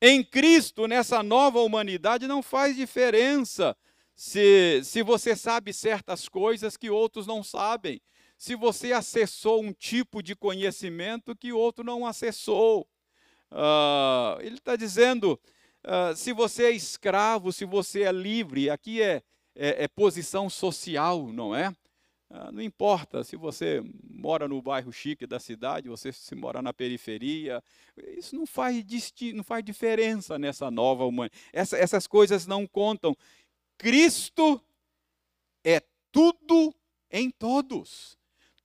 [0.00, 3.76] Em Cristo, nessa nova humanidade, não faz diferença
[4.18, 8.00] se, se você sabe certas coisas que outros não sabem,
[8.36, 12.80] se você acessou um tipo de conhecimento que outro não acessou.
[13.48, 15.38] Uh, ele está dizendo:
[15.86, 19.22] uh, se você é escravo, se você é livre, aqui é,
[19.54, 21.68] é, é posição social, não é?
[22.28, 26.72] Uh, não importa se você mora no bairro chique da cidade, você se mora na
[26.72, 27.62] periferia,
[28.16, 28.84] isso não faz,
[29.32, 31.40] não faz diferença nessa nova humanidade.
[31.52, 33.16] Essa, essas coisas não contam.
[33.78, 34.60] Cristo
[35.64, 36.74] é tudo
[37.10, 38.18] em todos.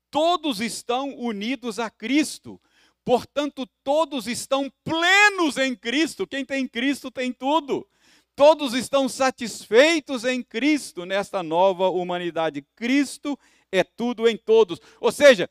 [0.09, 2.59] Todos estão unidos a Cristo.
[3.05, 6.25] Portanto, todos estão plenos em Cristo.
[6.25, 7.87] Quem tem Cristo tem tudo.
[8.35, 12.65] Todos estão satisfeitos em Cristo nesta nova humanidade.
[12.75, 13.37] Cristo
[13.71, 14.79] é tudo em todos.
[14.99, 15.49] Ou seja,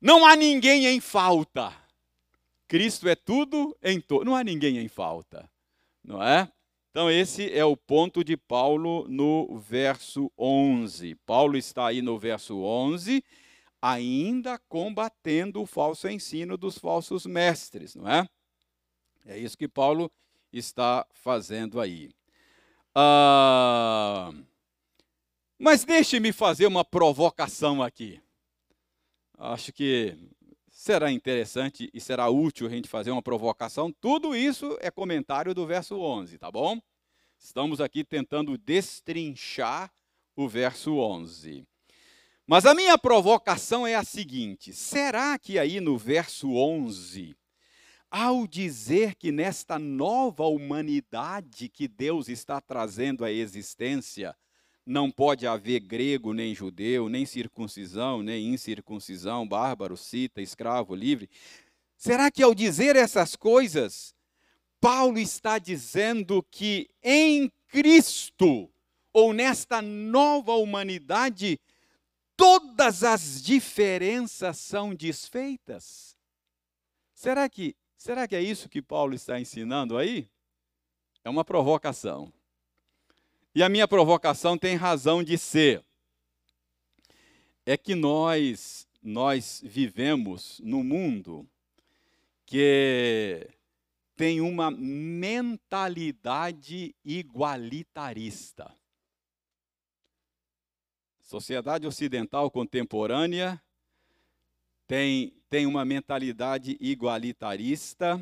[0.00, 1.72] não há ninguém em falta.
[2.66, 4.26] Cristo é tudo em todos.
[4.26, 5.48] Não há ninguém em falta.
[6.02, 6.50] Não é?
[6.94, 11.16] Então, esse é o ponto de Paulo no verso 11.
[11.26, 13.20] Paulo está aí no verso 11
[13.82, 18.28] ainda combatendo o falso ensino dos falsos mestres, não é?
[19.26, 20.08] É isso que Paulo
[20.52, 22.12] está fazendo aí.
[22.94, 24.30] Ah,
[25.58, 28.22] mas deixe-me fazer uma provocação aqui.
[29.36, 30.16] Acho que
[30.84, 33.90] será interessante e será útil a gente fazer uma provocação.
[33.90, 36.78] Tudo isso é comentário do verso 11, tá bom?
[37.38, 39.90] Estamos aqui tentando destrinchar
[40.36, 41.66] o verso 11.
[42.46, 47.34] Mas a minha provocação é a seguinte: será que aí no verso 11,
[48.10, 54.36] ao dizer que nesta nova humanidade que Deus está trazendo à existência,
[54.86, 61.30] não pode haver grego nem judeu, nem circuncisão, nem incircuncisão, bárbaro, cita, escravo, livre.
[61.96, 64.14] Será que ao dizer essas coisas,
[64.80, 68.70] Paulo está dizendo que em Cristo,
[69.12, 71.58] ou nesta nova humanidade,
[72.36, 76.14] todas as diferenças são desfeitas?
[77.14, 80.28] Será que, será que é isso que Paulo está ensinando aí?
[81.24, 82.30] É uma provocação.
[83.54, 85.84] E a minha provocação tem razão de ser.
[87.64, 91.46] É que nós nós vivemos no mundo
[92.46, 93.46] que
[94.16, 98.74] tem uma mentalidade igualitarista.
[101.20, 103.62] Sociedade ocidental contemporânea
[104.86, 108.18] tem, tem uma mentalidade igualitarista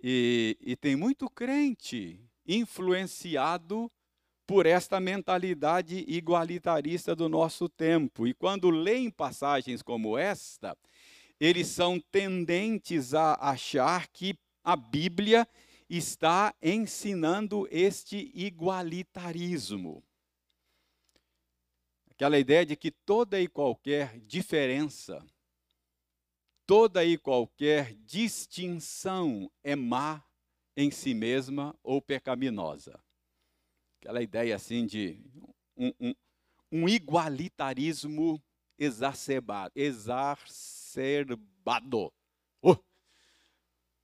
[0.00, 3.90] e, e tem muito crente influenciado
[4.46, 8.26] por esta mentalidade igualitarista do nosso tempo.
[8.26, 10.76] E quando leem passagens como esta,
[11.40, 15.46] eles são tendentes a achar que a Bíblia
[15.88, 20.02] está ensinando este igualitarismo.
[22.10, 25.24] Aquela ideia de que toda e qualquer diferença,
[26.64, 30.24] toda e qualquer distinção é má
[30.76, 33.03] em si mesma ou pecaminosa.
[34.04, 35.18] Aquela ideia assim de
[35.74, 36.14] um, um,
[36.70, 38.38] um igualitarismo
[38.78, 39.72] exacerbado.
[39.74, 40.62] exacerbado.
[42.60, 42.76] Oh!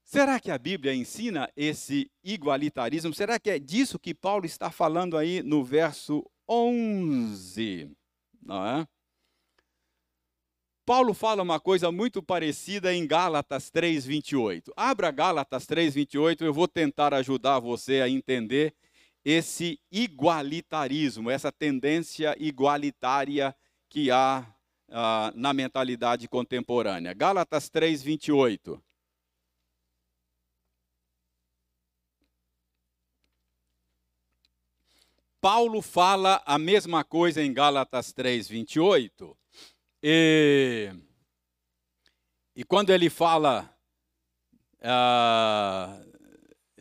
[0.02, 3.12] Será que a Bíblia ensina esse igualitarismo?
[3.12, 7.94] Será que é disso que Paulo está falando aí no verso 11?
[8.40, 8.88] não é?
[10.86, 14.72] Paulo fala uma coisa muito parecida em Gálatas 3:28.
[14.74, 18.74] Abra Gálatas 3:28, eu vou tentar ajudar você a entender
[19.24, 23.54] esse igualitarismo, essa tendência igualitária
[23.88, 24.46] que há
[24.88, 27.12] ah, na mentalidade contemporânea.
[27.14, 28.80] Gálatas 3:28.
[35.40, 39.36] Paulo fala a mesma coisa em Gálatas 3, 28.
[40.02, 40.92] E,
[42.54, 43.74] e quando ele fala,
[44.82, 45.98] ah,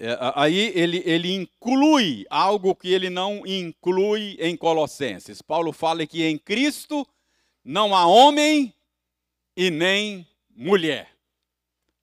[0.02, 5.42] é, aí ele, ele inclui algo que ele não inclui em Colossenses.
[5.42, 7.06] Paulo fala que em Cristo
[7.66, 8.74] não há homem
[9.58, 10.26] e nem
[10.56, 11.12] mulher.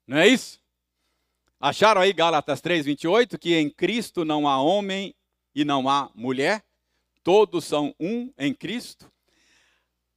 [0.05, 0.61] Não é isso?
[1.59, 5.15] Acharam aí Gálatas 3, 28 que em Cristo não há homem
[5.55, 6.63] e não há mulher,
[7.23, 9.11] todos são um em Cristo.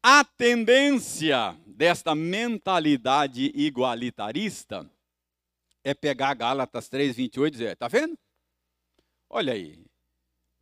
[0.03, 4.87] A tendência desta mentalidade igualitarista
[5.83, 8.19] é pegar Gálatas 3:28 e dizer, tá vendo?
[9.29, 9.85] Olha aí,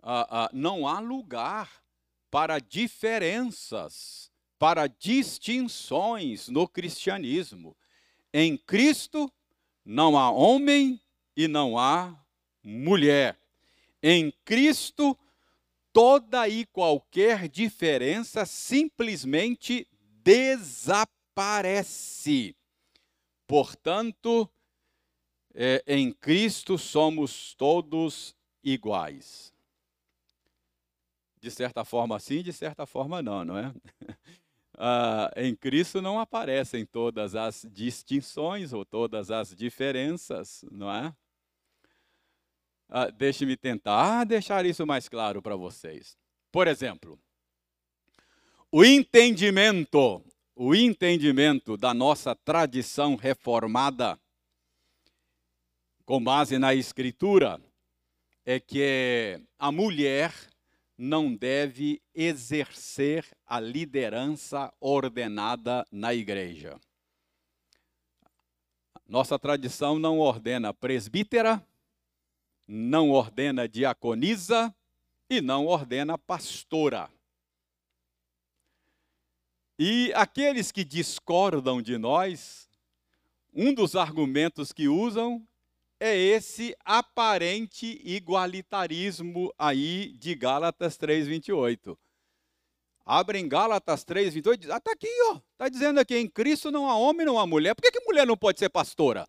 [0.03, 1.83] ah, ah, não há lugar
[2.31, 7.77] para diferenças, para distinções no cristianismo.
[8.33, 9.33] Em Cristo
[9.85, 11.01] não há homem
[11.37, 12.15] e não há
[12.63, 13.39] mulher.
[14.03, 15.19] Em Cristo,
[15.93, 19.89] toda e qualquer diferença simplesmente
[20.23, 21.07] desaparece.
[23.47, 24.49] Portanto,
[25.55, 29.53] é, em Cristo somos todos iguais.
[31.41, 33.73] De certa forma sim, de certa forma não, não é?
[34.81, 41.13] Ah, em Cristo não aparecem todas as distinções ou todas as diferenças, não é?
[42.89, 46.17] Ah, Deixe-me tentar deixar isso mais claro para vocês.
[46.53, 47.19] Por exemplo,
[48.71, 50.23] o entendimento,
[50.55, 54.17] o entendimento da nossa tradição reformada,
[56.09, 57.61] com base na Escritura,
[58.43, 60.33] é que a mulher
[60.97, 66.81] não deve exercer a liderança ordenada na igreja.
[69.07, 71.63] Nossa tradição não ordena presbítera,
[72.67, 74.75] não ordena diaconisa
[75.29, 77.11] e não ordena pastora.
[79.79, 82.67] E aqueles que discordam de nós,
[83.53, 85.47] um dos argumentos que usam
[86.01, 91.99] é esse aparente igualitarismo aí de Gálatas 3:28.
[93.05, 95.41] Abrem Gálatas 3:28 e diz: "Ah, tá aqui, ó.
[95.57, 97.75] Tá dizendo aqui em Cristo não há homem, não há mulher.
[97.75, 99.27] Por que, que mulher não pode ser pastora?"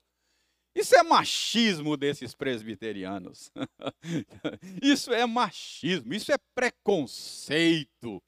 [0.76, 3.52] Isso é machismo desses presbiterianos.
[4.82, 8.22] isso é machismo, isso é preconceito.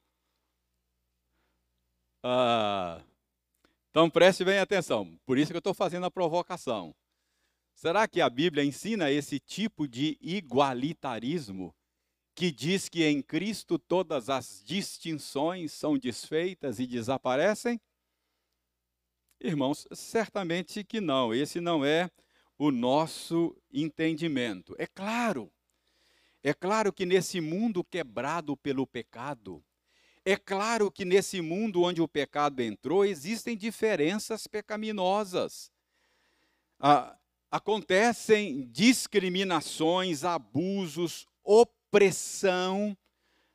[2.22, 3.00] Ah,
[3.90, 5.18] então preste bem atenção.
[5.24, 6.94] Por isso que eu estou fazendo a provocação.
[7.82, 11.74] Será que a Bíblia ensina esse tipo de igualitarismo
[12.32, 17.80] que diz que em Cristo todas as distinções são desfeitas e desaparecem?
[19.40, 21.34] Irmãos, certamente que não.
[21.34, 22.08] Esse não é
[22.56, 24.76] o nosso entendimento.
[24.78, 25.52] É claro,
[26.40, 29.60] é claro que nesse mundo quebrado pelo pecado,
[30.24, 35.68] é claro que nesse mundo onde o pecado entrou, existem diferenças pecaminosas.
[36.78, 37.18] Ah,
[37.52, 42.96] acontecem discriminações, abusos, opressão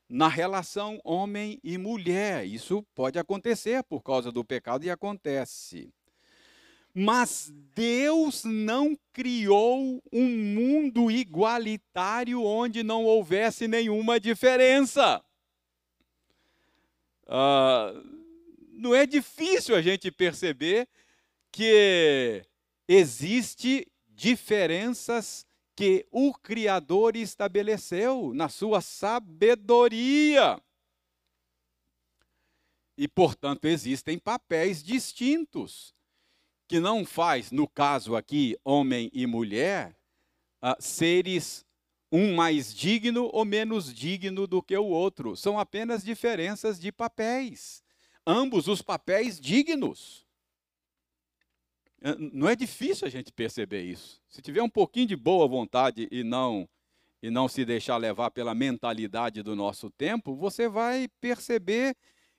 [0.08, 2.46] na relação homem e mulher.
[2.46, 5.92] Isso pode acontecer por causa do pecado e acontece.
[6.94, 15.24] Mas Deus não criou um mundo igualitário onde não houvesse nenhuma diferença.
[17.28, 17.94] Ah,
[18.74, 20.88] não é difícil a gente perceber
[21.52, 22.46] que
[22.88, 30.60] existe diferenças que o Criador estabeleceu na sua sabedoria.
[32.98, 35.94] E, portanto, existem papéis distintos,
[36.68, 39.96] que não faz, no caso aqui, homem e mulher,
[40.64, 41.64] uh, seres
[42.12, 45.36] um mais digno ou menos digno do que o outro.
[45.36, 47.84] São apenas diferenças de papéis.
[48.26, 50.27] Ambos os papéis dignos.
[52.02, 54.22] É, não é difícil a gente perceber isso.
[54.30, 56.68] Se tiver um pouquinho de boa vontade e não
[57.22, 61.96] e não se deixar levar pela mentalidade do nosso tempo, você vai perceber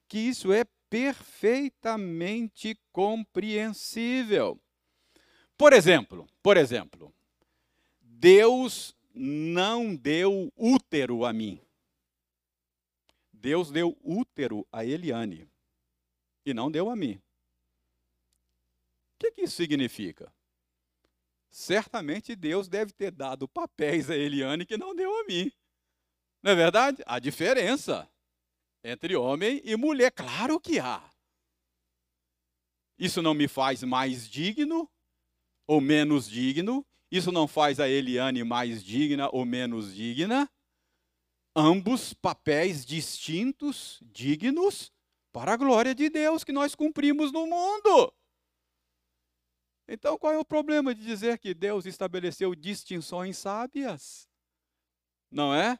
[0.06, 4.60] que isso é perfeitamente compreensível.
[5.56, 7.12] Por exemplo, por exemplo,
[8.00, 11.60] Deus não deu útero a mim.
[13.32, 15.48] Deus deu útero a Eliane
[16.44, 17.20] e não deu a mim.
[19.18, 20.32] O que, que isso significa?
[21.50, 25.50] Certamente Deus deve ter dado papéis a Eliane que não deu a mim.
[26.40, 27.02] Não é verdade?
[27.04, 28.08] Há diferença
[28.84, 31.02] entre homem e mulher, claro que há.
[32.96, 34.88] Isso não me faz mais digno
[35.66, 40.48] ou menos digno, isso não faz a Eliane mais digna ou menos digna.
[41.56, 44.92] Ambos papéis distintos, dignos,
[45.32, 48.14] para a glória de Deus que nós cumprimos no mundo.
[49.88, 54.28] Então, qual é o problema de dizer que Deus estabeleceu distinções sábias?
[55.30, 55.78] Não é?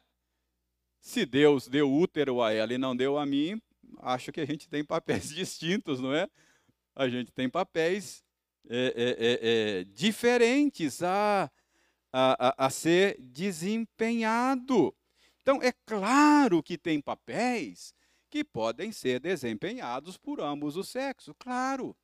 [0.99, 3.61] Se Deus deu útero a ela e não deu a mim,
[3.99, 6.27] acho que a gente tem papéis distintos, não é?
[6.95, 8.23] A gente tem papéis
[8.67, 11.49] é, é, é, é, diferentes a,
[12.11, 14.95] a, a ser desempenhado.
[15.41, 17.93] Então, é claro que tem papéis
[18.29, 21.95] que podem ser desempenhados por ambos os sexos, claro.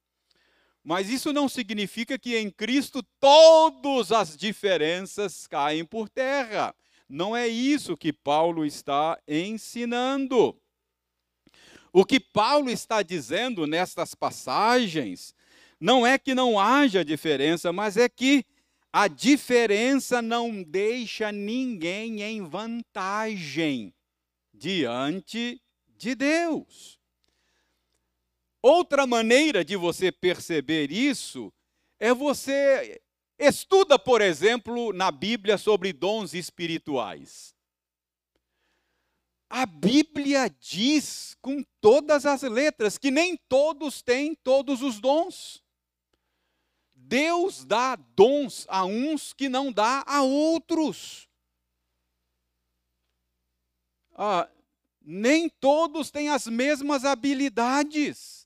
[0.86, 6.76] Mas isso não significa que em Cristo todas as diferenças caem por terra.
[7.10, 10.56] Não é isso que Paulo está ensinando.
[11.92, 15.34] O que Paulo está dizendo nestas passagens
[15.80, 18.46] não é que não haja diferença, mas é que
[18.94, 23.92] a diferença não deixa ninguém em vantagem
[24.54, 25.60] diante
[25.98, 27.00] de Deus.
[28.68, 31.54] Outra maneira de você perceber isso
[32.00, 33.00] é você
[33.38, 37.54] estuda, por exemplo, na Bíblia sobre dons espirituais.
[39.48, 45.64] A Bíblia diz com todas as letras que nem todos têm todos os dons.
[46.92, 51.30] Deus dá dons a uns que não dá a outros.
[54.16, 54.50] Ah,
[55.00, 58.45] nem todos têm as mesmas habilidades.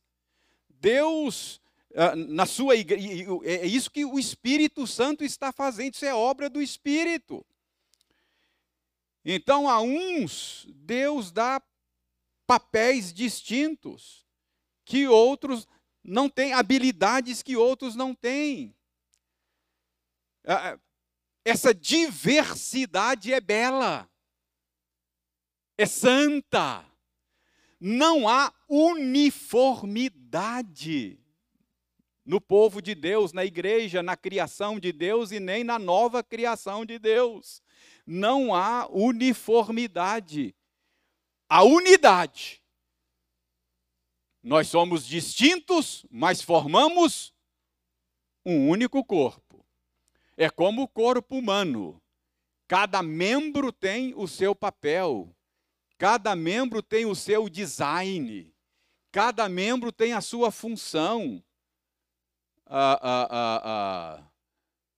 [0.80, 1.62] Deus,
[1.96, 3.08] ah, na sua igreja,
[3.44, 7.46] é isso que o Espírito Santo está fazendo, isso é obra do Espírito.
[9.24, 11.62] Então, a uns, Deus dá
[12.48, 14.26] papéis distintos,
[14.86, 15.68] que outros
[16.04, 18.76] não têm, habilidades que outros não têm.
[20.46, 20.80] Ah,
[21.44, 24.10] essa diversidade é bela
[25.80, 26.86] é santa.
[27.80, 31.18] Não há uniformidade
[32.26, 36.86] no povo de Deus, na igreja, na criação de Deus e nem na nova criação
[36.86, 37.64] de Deus.
[38.06, 40.54] Não há uniformidade.
[41.48, 42.62] A unidade.
[44.44, 47.34] Nós somos distintos, mas formamos
[48.46, 49.66] um único corpo.
[50.38, 52.02] É como o corpo humano.
[52.68, 55.36] Cada membro tem o seu papel.
[56.00, 58.56] Cada membro tem o seu design,
[59.12, 61.44] cada membro tem a sua função.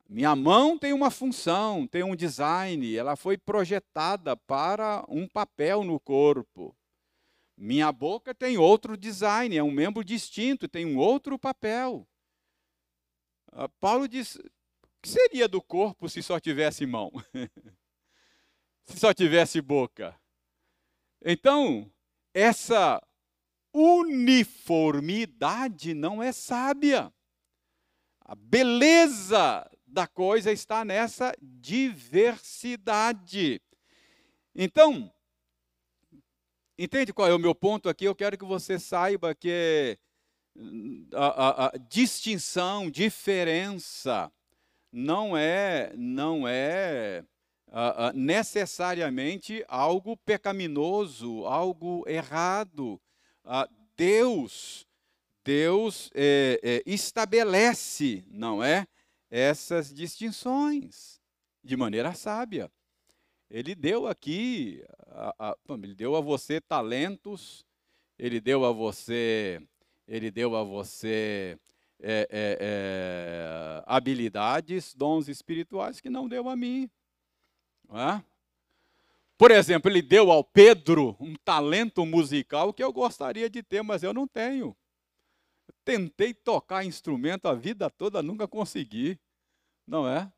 [0.08, 6.00] minha mão tem uma função, tem um design, ela foi projetada para um papel no
[6.00, 6.78] corpo.
[7.58, 12.08] Minha boca tem outro design, é um membro distinto, tem um outro papel.
[13.52, 17.12] Uh, Paulo diz: o que seria do corpo se só tivesse mão?
[18.86, 20.21] se só tivesse boca?
[21.24, 21.88] Então,
[22.34, 23.00] essa
[23.74, 27.14] uniformidade não é sábia.
[28.22, 33.62] A beleza da coisa está nessa diversidade.
[34.56, 35.14] Então,
[36.78, 38.06] entende qual é o meu ponto aqui?
[38.06, 40.00] Eu quero que você saiba que
[41.14, 44.32] a, a, a distinção, diferença,
[44.92, 47.24] não é, não é
[47.72, 53.02] uh, uh, necessariamente algo pecaminoso, algo errado.
[53.46, 54.88] Uh, Deus,
[55.44, 58.88] Deus é, é, estabelece, não é,
[59.30, 61.20] essas distinções
[61.64, 62.72] de maneira sábia.
[63.50, 67.66] Ele deu aqui, a, a, ele deu a você talentos,
[68.18, 69.62] ele deu a você,
[70.08, 71.58] ele deu a você
[72.00, 76.90] é, é, é, habilidades, dons espirituais que não deu a mim.
[79.38, 84.04] Por exemplo, ele deu ao Pedro um talento musical que eu gostaria de ter, mas
[84.04, 84.76] eu não tenho.
[85.84, 89.20] tentei tocar instrumento a vida toda, nunca consegui.
[89.86, 90.32] Não é?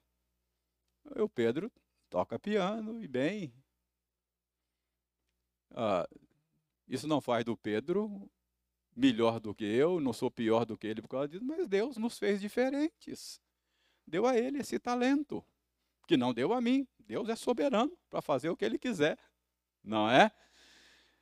[1.17, 1.71] O Pedro
[2.09, 3.53] toca piano e bem.
[5.71, 6.07] Ah,
[6.87, 8.29] isso não faz do Pedro
[8.95, 11.97] melhor do que eu, não sou pior do que ele por causa disso, mas Deus
[11.97, 13.41] nos fez diferentes.
[14.05, 15.43] Deu a ele esse talento
[16.07, 16.87] que não deu a mim.
[17.07, 19.17] Deus é soberano para fazer o que ele quiser,
[19.83, 20.31] não é?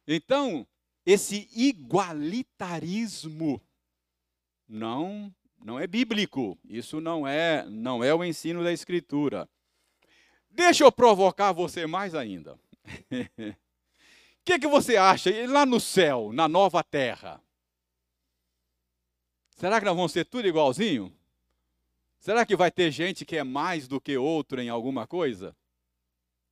[0.07, 0.67] Então,
[1.05, 3.61] esse igualitarismo
[4.67, 6.57] não não é bíblico.
[6.67, 9.49] Isso não é não é o ensino da escritura.
[10.49, 12.53] Deixa eu provocar você mais ainda.
[12.53, 12.59] O
[14.43, 17.41] que, que você acha lá no céu, na nova terra?
[19.55, 21.15] Será que nós vamos ser tudo igualzinho?
[22.19, 25.55] Será que vai ter gente que é mais do que outro em alguma coisa?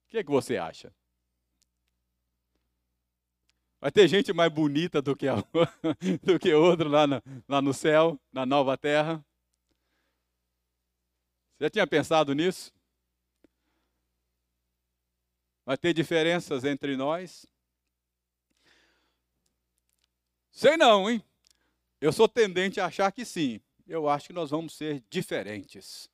[0.10, 0.91] O que, é que você acha?
[3.80, 5.36] Vai ter gente mais bonita do que, a,
[6.26, 9.24] do que outro lá, no, lá no céu, na nova terra?
[11.53, 12.74] Você já tinha pensado nisso?
[15.64, 17.45] Vai ter diferenças entre nós?
[20.49, 21.24] Sei não, hein?
[22.01, 26.10] Eu sou tendente a achar que sim eu acho que nós vamos ser diferentes.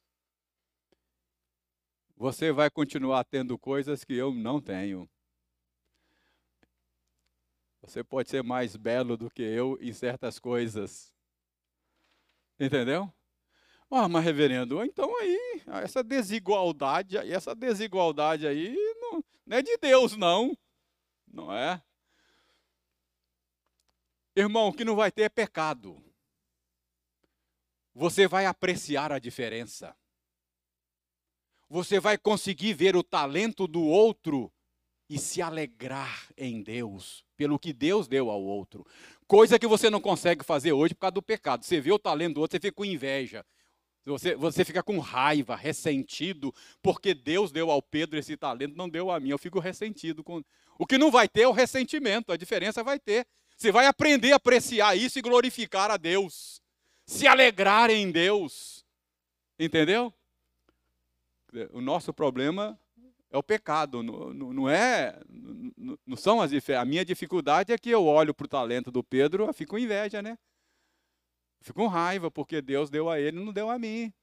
[2.15, 5.09] Você vai continuar tendo coisas que eu não tenho.
[7.81, 11.13] Você pode ser mais belo do que eu em certas coisas.
[12.59, 13.13] Entendeu?
[13.91, 20.17] Ah, mas reverendo, então aí, essa desigualdade, essa desigualdade aí não, não é de Deus,
[20.17, 20.57] não.
[21.27, 21.81] Não é?
[24.35, 26.03] Irmão, o que não vai ter é pecado.
[27.93, 29.95] Você vai apreciar a diferença.
[31.69, 34.51] Você vai conseguir ver o talento do outro
[35.09, 38.85] e se alegrar em Deus, pelo que Deus deu ao outro.
[39.27, 41.63] Coisa que você não consegue fazer hoje por causa do pecado.
[41.63, 43.45] Você vê o talento do outro, você fica com inveja.
[44.05, 49.09] Você, você fica com raiva, ressentido, porque Deus deu ao Pedro esse talento, não deu
[49.09, 49.29] a mim.
[49.29, 50.23] Eu fico ressentido.
[50.23, 50.43] Com...
[50.77, 53.25] O que não vai ter é o ressentimento, a diferença vai ter.
[53.57, 56.61] Você vai aprender a apreciar isso e glorificar a Deus.
[57.05, 58.85] Se alegrar em Deus.
[59.57, 60.13] Entendeu?
[61.71, 62.79] O nosso problema
[63.29, 65.19] é o pecado, não, não é,
[66.05, 69.45] não são as A minha dificuldade é que eu olho para o talento do Pedro,
[69.45, 70.37] eu fico com inveja, né?
[71.61, 74.13] Fico com raiva porque Deus deu a ele, não deu a mim.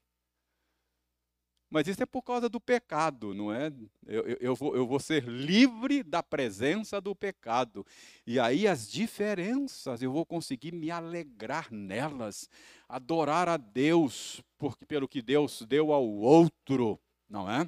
[1.73, 3.73] Mas isso é por causa do pecado, não é?
[4.05, 7.83] Eu, eu, eu, vou, eu vou ser livre da presença do pecado.
[8.27, 12.47] E aí as diferenças, eu vou conseguir me alegrar nelas,
[12.87, 16.99] adorar a Deus porque, pelo que Deus deu ao outro,
[17.33, 17.67] não é?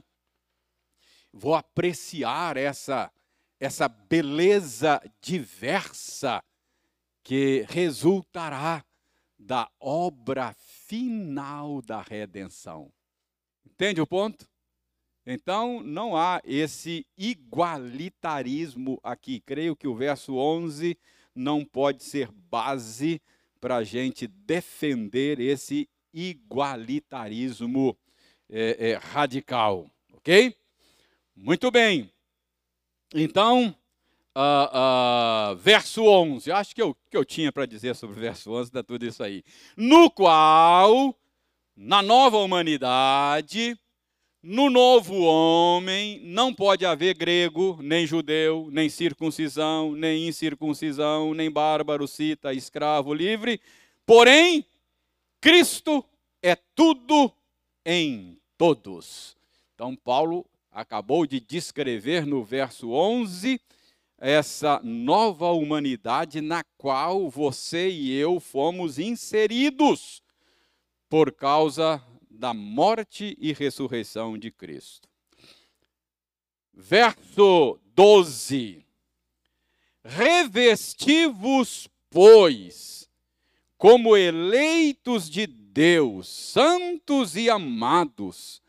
[1.33, 3.11] Vou apreciar essa,
[3.59, 6.43] essa beleza diversa
[7.23, 8.85] que resultará
[9.37, 12.93] da obra final da redenção.
[13.65, 14.47] Entende o ponto?
[15.25, 19.39] Então, não há esse igualitarismo aqui.
[19.39, 20.95] Creio que o verso 11
[21.33, 23.19] não pode ser base
[23.59, 27.97] para a gente defender esse igualitarismo
[28.49, 29.89] é, é, radical.
[30.13, 30.55] Ok?
[31.35, 32.11] Muito bem.
[33.13, 33.75] Então,
[34.35, 36.51] uh, uh, verso 11.
[36.51, 39.23] Acho que eu, que eu tinha para dizer sobre o verso 11, dá tudo isso
[39.23, 39.43] aí.
[39.75, 41.15] No qual,
[41.75, 43.77] na nova humanidade,
[44.41, 52.07] no novo homem, não pode haver grego, nem judeu, nem circuncisão, nem incircuncisão, nem bárbaro,
[52.07, 53.59] cita, escravo, livre.
[54.05, 54.63] Porém,
[55.41, 56.05] Cristo
[56.43, 57.31] é tudo
[57.85, 59.37] em todos.
[59.73, 63.61] Então, Paulo acabou de descrever no verso 11
[64.17, 70.23] essa nova humanidade na qual você e eu fomos inseridos
[71.09, 75.07] por causa da morte e ressurreição de Cristo.
[76.73, 78.85] Verso 12:
[80.03, 83.04] Revesti-vos, pois,
[83.85, 88.59] como eleitos de Deus, santos e amados,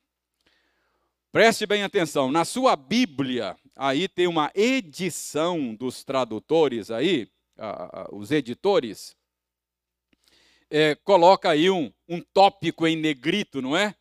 [1.32, 7.30] Preste bem atenção, na sua Bíblia, aí tem uma edição dos tradutores aí,
[8.12, 9.18] os editores,
[10.70, 13.96] é, coloca aí um, um tópico em negrito, não é?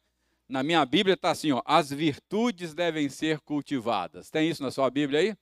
[0.49, 4.31] Na minha Bíblia está assim, ó, as virtudes devem ser cultivadas.
[4.31, 5.37] Tem isso na sua Bíblia aí?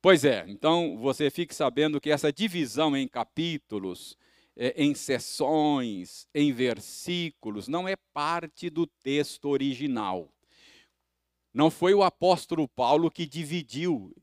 [0.00, 4.18] Pois é, então você fique sabendo que essa divisão em capítulos,
[4.56, 10.28] é, em sessões, em versículos, não é parte do texto original.
[11.54, 14.14] Não foi o apóstolo Paulo que dividiu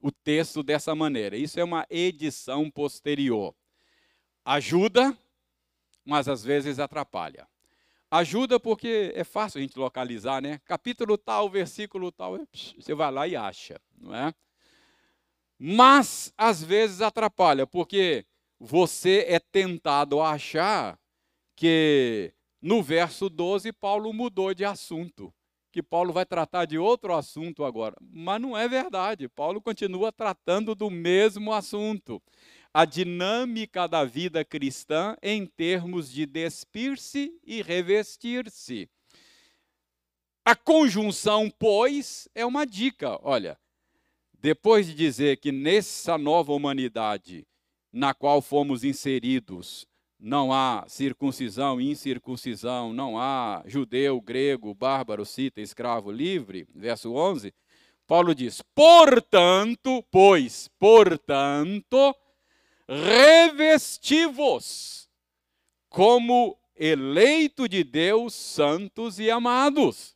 [0.00, 1.36] o texto dessa maneira.
[1.36, 3.54] Isso é uma edição posterior.
[4.44, 5.16] Ajuda,
[6.04, 7.46] mas às vezes atrapalha.
[8.10, 10.60] Ajuda porque é fácil a gente localizar, né?
[10.66, 12.38] Capítulo tal, versículo tal,
[12.78, 14.34] você vai lá e acha, não é?
[15.58, 18.26] Mas às vezes atrapalha, porque
[18.58, 20.98] você é tentado a achar
[21.56, 25.32] que no verso 12 Paulo mudou de assunto,
[25.70, 27.96] que Paulo vai tratar de outro assunto agora.
[28.00, 29.28] Mas não é verdade.
[29.28, 32.22] Paulo continua tratando do mesmo assunto
[32.74, 38.88] a dinâmica da vida cristã em termos de despir-se e revestir-se.
[40.44, 43.18] A conjunção, pois, é uma dica.
[43.22, 43.58] Olha,
[44.40, 47.46] depois de dizer que nessa nova humanidade
[47.92, 49.86] na qual fomos inseridos,
[50.18, 57.52] não há circuncisão, incircuncisão, não há judeu, grego, bárbaro, cita, escravo, livre, verso 11,
[58.06, 62.14] Paulo diz: portanto, pois, portanto,
[62.92, 65.08] revesti-vos
[65.88, 70.14] como eleito de Deus, santos e amados.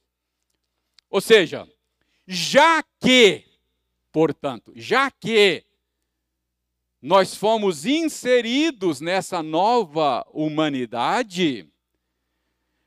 [1.09, 1.69] Ou seja,
[2.27, 3.45] já que,
[4.13, 5.65] portanto, já que
[7.01, 11.67] nós fomos inseridos nessa nova humanidade,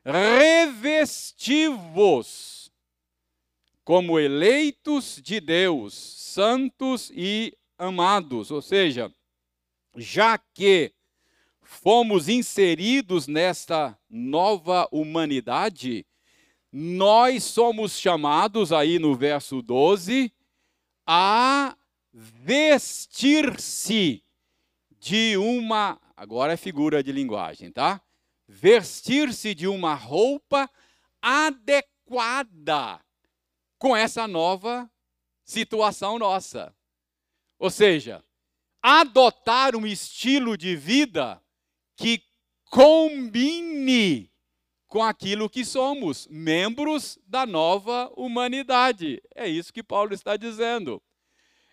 [0.04, 2.72] revesti-vos
[3.84, 8.52] como eleitos de Deus, santos e amados.
[8.52, 9.12] Ou seja,
[10.00, 10.94] já que
[11.62, 16.06] fomos inseridos nesta nova humanidade,
[16.72, 20.32] nós somos chamados, aí no verso 12,
[21.06, 21.76] a
[22.14, 23.04] vestir-se
[25.00, 26.00] de uma.
[26.16, 28.02] Agora é figura de linguagem, tá?
[28.48, 30.70] Vestir-se de uma roupa
[31.22, 33.00] adequada
[33.78, 34.90] com essa nova
[35.44, 36.76] situação nossa.
[37.58, 38.24] Ou seja,
[38.82, 41.42] adotar um estilo de vida
[41.96, 42.22] que
[42.70, 44.32] combine
[44.88, 49.22] com aquilo que somos, membros da nova humanidade.
[49.36, 51.02] É isso que Paulo está dizendo.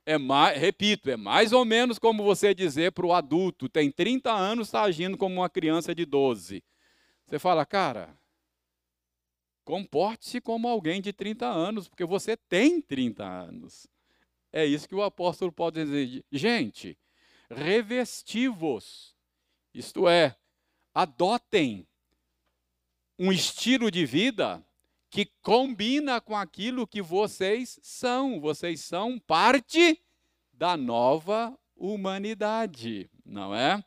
[0.04, 4.32] É mais, repito, é mais ou menos como você dizer para o adulto, tem 30
[4.32, 6.62] anos, está agindo como uma criança de 12.
[7.24, 8.16] Você fala, cara,
[9.64, 13.88] comporte-se como alguém de 30 anos, porque você tem 30 anos.
[14.56, 16.24] É isso que o apóstolo pode dizer.
[16.32, 16.96] Gente,
[17.50, 19.14] revestivos,
[19.74, 20.34] isto é,
[20.94, 21.86] adotem
[23.18, 24.66] um estilo de vida
[25.10, 28.40] que combina com aquilo que vocês são.
[28.40, 30.02] Vocês são parte
[30.50, 33.84] da nova humanidade, não é?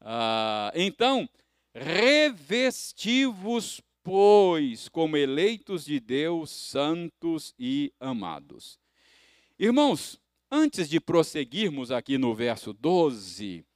[0.00, 1.28] Ah, então,
[1.72, 3.00] revestivos,
[4.02, 8.80] pois, como eleitos de Deus, santos e amados.
[9.60, 13.66] Irmãos, antes de prosseguirmos aqui no verso 12,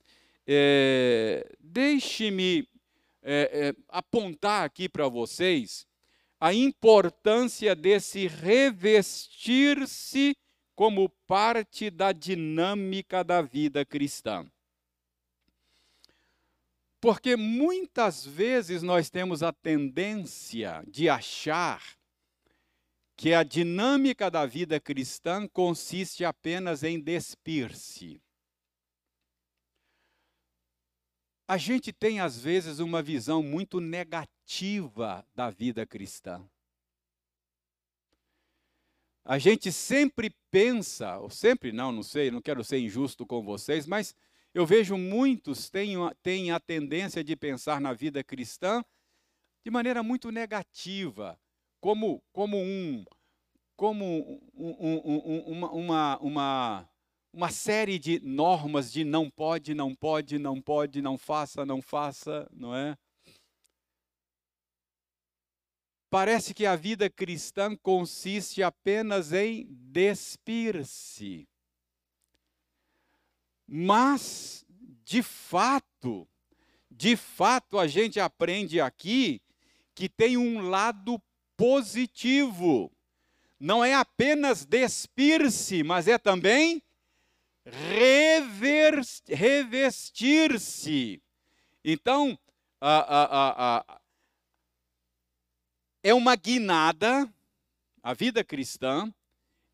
[0.46, 2.68] é, deixe-me
[3.20, 5.84] é, é, apontar aqui para vocês
[6.38, 8.76] a importância desse revestir-se
[10.76, 14.46] como parte da dinâmica da vida cristã.
[17.00, 21.82] Porque muitas vezes nós temos a tendência de achar
[23.16, 28.20] que a dinâmica da vida cristã consiste apenas em despir-se.
[31.46, 36.42] A gente tem, às vezes, uma visão muito negativa da vida cristã.
[39.24, 43.86] A gente sempre pensa, ou sempre não, não sei, não quero ser injusto com vocês,
[43.86, 44.14] mas
[44.52, 48.84] eu vejo muitos têm, têm a tendência de pensar na vida cristã
[49.64, 51.38] de maneira muito negativa
[51.82, 53.04] como, como um
[53.74, 54.04] como
[54.54, 56.90] um, um, uma, uma, uma,
[57.32, 62.48] uma série de normas de não pode, não pode, não pode, não faça, não faça,
[62.52, 62.96] não é?
[66.08, 71.48] Parece que a vida cristã consiste apenas em despir-se.
[73.66, 74.64] Mas,
[75.04, 76.28] de fato,
[76.88, 79.42] de fato a gente aprende aqui
[79.96, 81.20] que tem um lado
[81.56, 82.90] positivo.
[83.58, 86.82] Não é apenas despir-se, mas é também
[89.28, 91.22] revestir-se.
[91.84, 92.38] Então,
[92.80, 94.00] a, a, a,
[96.02, 97.32] é uma guinada,
[98.02, 99.14] a vida cristã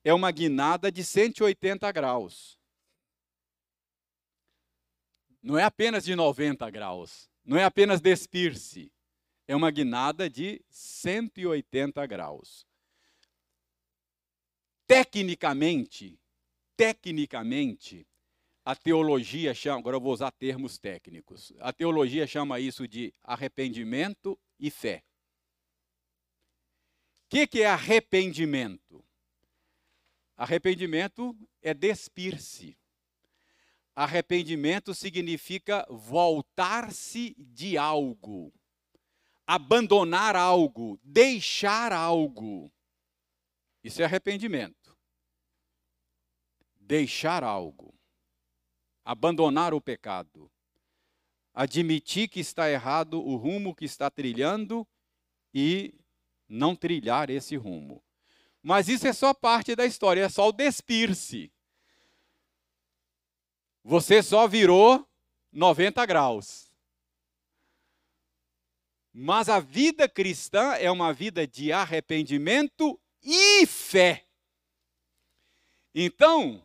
[0.05, 2.59] é uma guinada de 180 graus.
[5.43, 8.93] Não é apenas de 90 graus, não é apenas despir-se
[9.49, 12.67] é uma guinada de 180 graus.
[14.87, 16.21] Tecnicamente,
[16.77, 18.07] tecnicamente,
[18.63, 21.55] a teologia chama, agora eu vou usar termos técnicos.
[21.61, 25.03] A teologia chama isso de arrependimento e fé.
[27.25, 29.03] O que, que é arrependimento?
[30.37, 32.79] Arrependimento é despir-se.
[33.95, 38.53] Arrependimento significa voltar-se de algo
[39.49, 42.71] abandonar algo, deixar algo.
[43.83, 44.95] Isso é arrependimento.
[46.79, 47.95] Deixar algo.
[49.03, 50.53] Abandonar o pecado.
[51.55, 54.87] Admitir que está errado o rumo que está trilhando
[55.55, 55.95] e
[56.47, 58.05] não trilhar esse rumo.
[58.63, 61.51] Mas isso é só parte da história, é só o despir-se.
[63.83, 65.09] Você só virou
[65.51, 66.68] 90 graus.
[69.13, 74.27] Mas a vida cristã é uma vida de arrependimento e fé.
[75.95, 76.65] Então,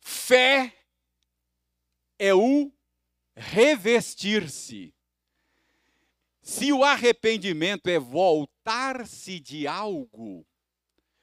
[0.00, 0.74] fé
[2.18, 2.70] é o
[3.34, 4.94] revestir-se.
[6.42, 10.46] Se o arrependimento é voltar-se de algo,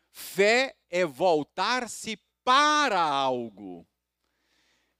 [0.09, 3.85] fé é voltar-se para algo.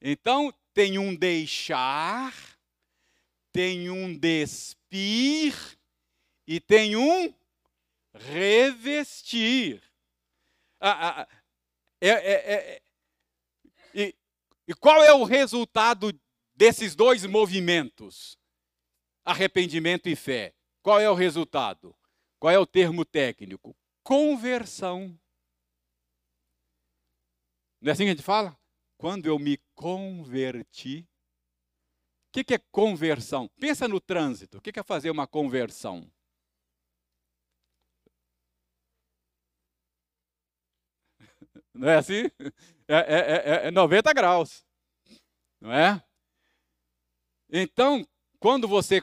[0.02, 2.34] Então, tem um deixar,
[3.58, 5.80] tem um despir
[6.46, 7.34] e tem um
[8.14, 9.82] revestir.
[10.80, 11.28] Ah, ah,
[12.00, 12.82] é, é, é,
[13.96, 14.16] E,
[14.68, 16.14] e qual é o resultado
[16.56, 18.38] desses dois movimentos?
[19.26, 20.54] Arrependimento e fé.
[20.84, 21.96] Qual é o resultado?
[22.38, 23.76] Qual é o termo técnico?
[24.04, 25.20] Conversão.
[27.82, 28.56] Não é assim que a gente fala?
[29.00, 31.10] Quando eu me converti.
[32.28, 33.50] O que, é conversão?
[33.60, 34.58] Pensa no trânsito.
[34.58, 36.12] O que, é fazer uma conversão?
[41.74, 42.30] Não é assim?
[42.88, 44.66] É, é, é 90 é graus.
[45.60, 46.04] Não é?
[47.50, 48.08] Então,
[48.40, 49.02] quando você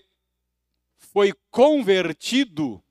[0.99, 2.85] foi convertido,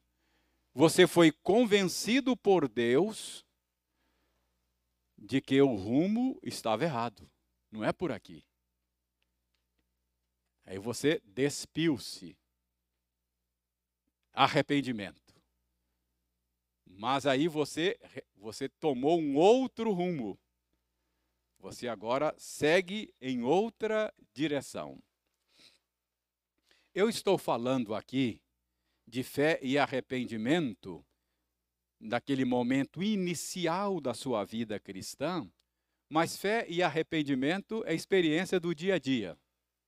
[0.74, 3.46] você foi convencido por Deus
[5.18, 7.30] de que o rumo estava errado.
[7.72, 8.44] Não é por aqui.
[10.66, 12.38] Aí você despiu-se.
[14.32, 15.22] Arrependimento.
[16.86, 18.00] Mas aí você,
[18.36, 20.40] você tomou um outro rumo.
[21.60, 25.02] Você agora segue em outra direção.
[26.94, 28.42] Eu estou falando aqui
[29.08, 31.06] de fé e arrependimento
[32.00, 35.50] daquele momento inicial da sua vida cristã,
[36.10, 39.38] mas fé e arrependimento é experiência do dia a dia.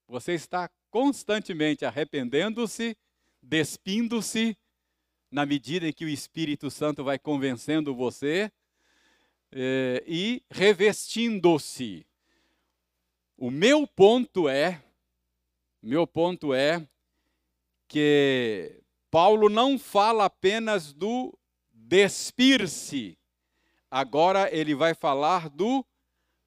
[0.07, 2.95] Você está constantemente arrependendo-se,
[3.41, 4.57] despindo-se,
[5.31, 8.51] na medida em que o Espírito Santo vai convencendo você
[9.51, 12.05] eh, e revestindo-se.
[13.37, 14.81] O meu ponto é,
[15.81, 16.87] meu ponto é
[17.87, 18.81] que
[19.11, 21.37] Paulo não fala apenas do
[21.73, 23.17] despir-se,
[23.91, 25.85] agora ele vai falar do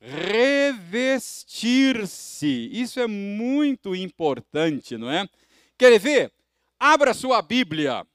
[0.01, 1.29] revestir-se.
[2.73, 5.29] Isso é muito importante, não é?
[5.77, 6.33] Quer ver?
[6.79, 8.07] Abra sua Bíblia.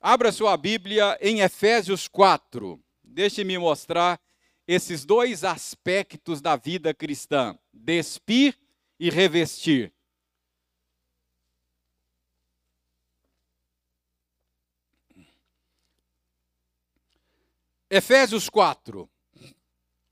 [0.00, 2.80] Abra sua Bíblia em Efésios 4.
[3.02, 4.20] Deixe-me mostrar
[4.66, 8.58] esses dois aspectos da vida cristã: despir
[8.98, 9.92] e revestir.
[17.88, 19.08] Efésios 4.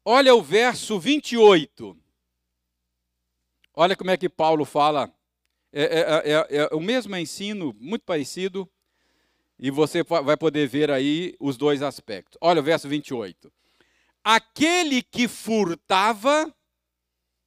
[0.05, 1.97] Olha o verso 28.
[3.73, 5.13] Olha como é que Paulo fala.
[5.73, 8.71] É, é, é, é, o mesmo ensino, muito parecido,
[9.59, 12.39] e você vai poder ver aí os dois aspectos.
[12.41, 13.53] Olha o verso 28.
[14.23, 16.55] Aquele que furtava,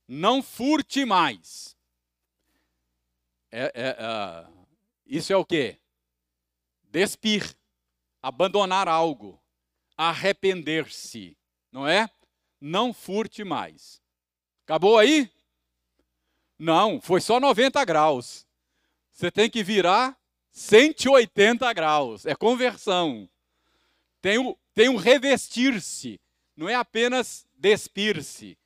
[0.08, 1.76] não furte mais.
[3.52, 4.48] É, é,
[5.06, 5.78] isso é o que?
[6.84, 7.56] Despir,
[8.22, 9.42] abandonar algo
[9.98, 11.36] arrepender-se,
[11.72, 12.08] não é?
[12.60, 14.02] Não furte mais.
[14.66, 15.30] Acabou aí?
[16.58, 18.46] Não, foi só 90 graus.
[19.12, 20.18] Você tem que virar
[20.52, 22.26] 180 graus.
[22.26, 23.30] É conversão.
[24.22, 26.20] Tem o, tem o revestir-se.
[26.56, 28.58] Não é apenas despir-se.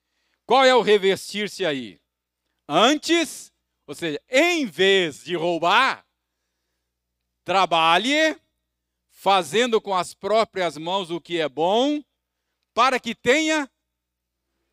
[0.46, 2.00] Qual é o revestir-se aí?
[2.68, 3.52] Antes,
[3.86, 6.06] ou seja, em vez de roubar,
[7.44, 8.38] trabalhe
[9.10, 12.02] fazendo com as próprias mãos o que é bom,
[12.74, 13.70] para que tenha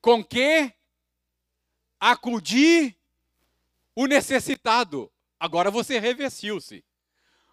[0.08, 0.72] com que
[2.00, 2.96] acudir
[3.94, 5.12] o necessitado.
[5.38, 6.82] Agora você revestiu-se.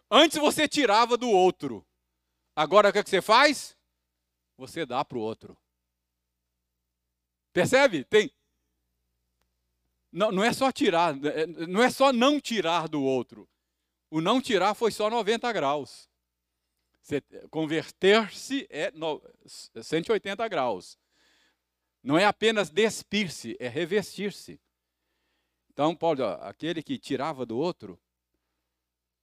[0.09, 1.85] Antes você tirava do outro.
[2.55, 3.75] Agora o que, é que você faz?
[4.57, 5.57] Você dá para o outro.
[7.51, 8.05] Percebe?
[8.05, 8.31] Tem.
[10.09, 11.13] Não, não é só tirar,
[11.67, 13.49] não é só não tirar do outro.
[14.09, 16.09] O não tirar foi só 90 graus.
[17.49, 18.93] Converter-se é
[19.83, 20.97] 180 graus.
[22.05, 24.61] Não é apenas despir-se, é revestir-se.
[25.71, 27.99] Então, Paulo, aquele que tirava do outro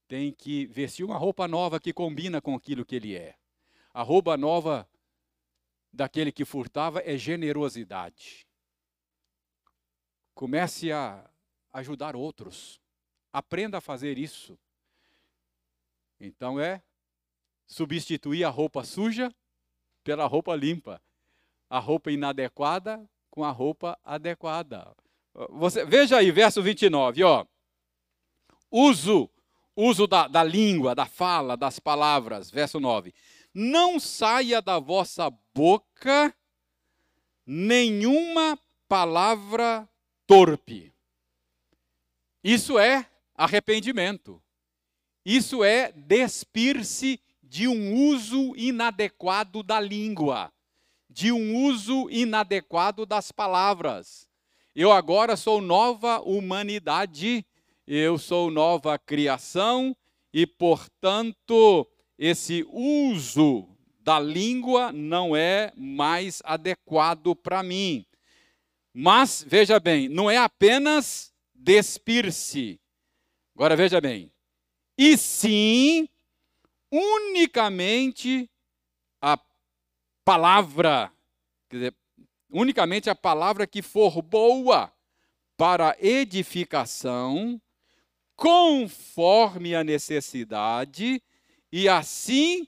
[0.08, 3.36] tem que vestir uma roupa nova que combina com aquilo que ele é.
[3.94, 4.90] A roupa nova
[5.92, 8.48] daquele que furtava é generosidade.
[10.34, 11.30] Comece a
[11.72, 12.80] ajudar outros.
[13.32, 14.58] Aprenda a fazer isso.
[16.18, 16.82] Então é
[17.64, 19.32] substituir a roupa suja
[20.02, 21.00] pela roupa limpa,
[21.72, 24.94] a roupa inadequada com a roupa adequada.
[25.48, 27.46] Você, veja aí, verso 29, ó.
[28.70, 29.30] Uso,
[29.74, 33.14] uso da, da língua, da fala, das palavras, verso 9.
[33.54, 36.34] Não saia da vossa boca
[37.46, 39.88] nenhuma palavra
[40.26, 40.92] torpe.
[42.44, 44.42] Isso é arrependimento.
[45.24, 50.51] Isso é despir-se de um uso inadequado da língua,
[51.12, 54.26] de um uso inadequado das palavras.
[54.74, 57.44] Eu agora sou nova humanidade,
[57.86, 59.94] eu sou nova criação
[60.32, 61.86] e, portanto,
[62.18, 63.68] esse uso
[64.00, 68.06] da língua não é mais adequado para mim.
[68.94, 72.80] Mas, veja bem, não é apenas despir-se.
[73.54, 74.32] Agora veja bem.
[74.96, 76.08] E sim,
[76.90, 78.48] unicamente
[80.24, 81.12] palavra,
[81.68, 81.96] quer dizer,
[82.50, 84.92] unicamente a palavra que for boa
[85.56, 87.60] para edificação,
[88.36, 91.22] conforme a necessidade,
[91.70, 92.66] e assim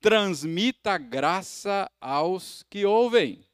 [0.00, 3.44] transmita graça aos que ouvem.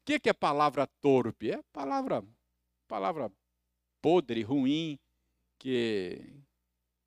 [0.00, 1.50] O que é palavra torpe?
[1.50, 2.24] É palavra,
[2.88, 3.32] palavra
[4.00, 4.98] podre, ruim,
[5.58, 6.42] que,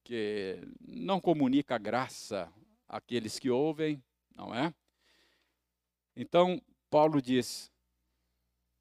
[0.03, 2.51] que não comunica graça
[2.87, 4.01] àqueles que ouvem,
[4.33, 4.73] não é?
[6.15, 7.71] Então, Paulo diz: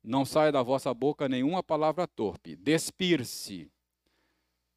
[0.03, 3.70] não saia da vossa boca nenhuma palavra torpe, despir-se.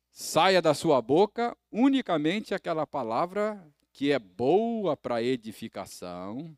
[0.10, 6.58] Saia da sua boca unicamente aquela palavra que é boa para edificação,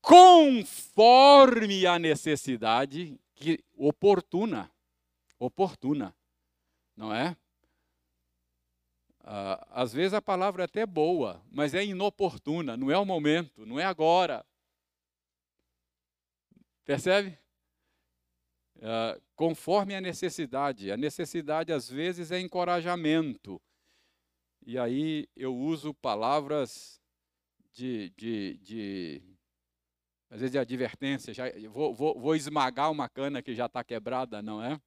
[0.00, 4.70] conforme a necessidade que oportuna,
[5.38, 6.14] oportuna,
[6.96, 7.36] não é?
[9.22, 13.64] Ah, às vezes a palavra é até boa, mas é inoportuna, não é o momento,
[13.64, 14.44] não é agora.
[16.90, 17.38] Percebe?
[18.82, 20.90] Ah, conforme a necessidade.
[20.90, 23.62] A necessidade, às vezes, é encorajamento
[24.66, 27.00] e aí eu uso palavras
[27.72, 29.22] de, de, de
[30.28, 34.42] às vezes de advertência, já, vou, vou, vou esmagar uma cana que já está quebrada,
[34.42, 34.80] não é?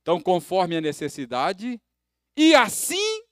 [0.00, 1.78] Então, conforme a necessidade,
[2.34, 3.22] e assim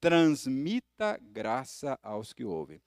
[0.00, 2.80] transmita graça aos que ouvem.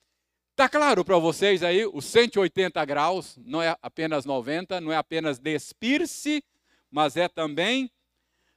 [0.56, 5.38] Está claro para vocês aí, os 180 graus não é apenas 90, não é apenas
[5.38, 6.42] despir-se,
[6.90, 7.92] mas é também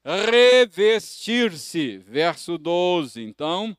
[0.05, 1.99] revestir-se.
[1.99, 3.21] Verso 12.
[3.21, 3.77] Então,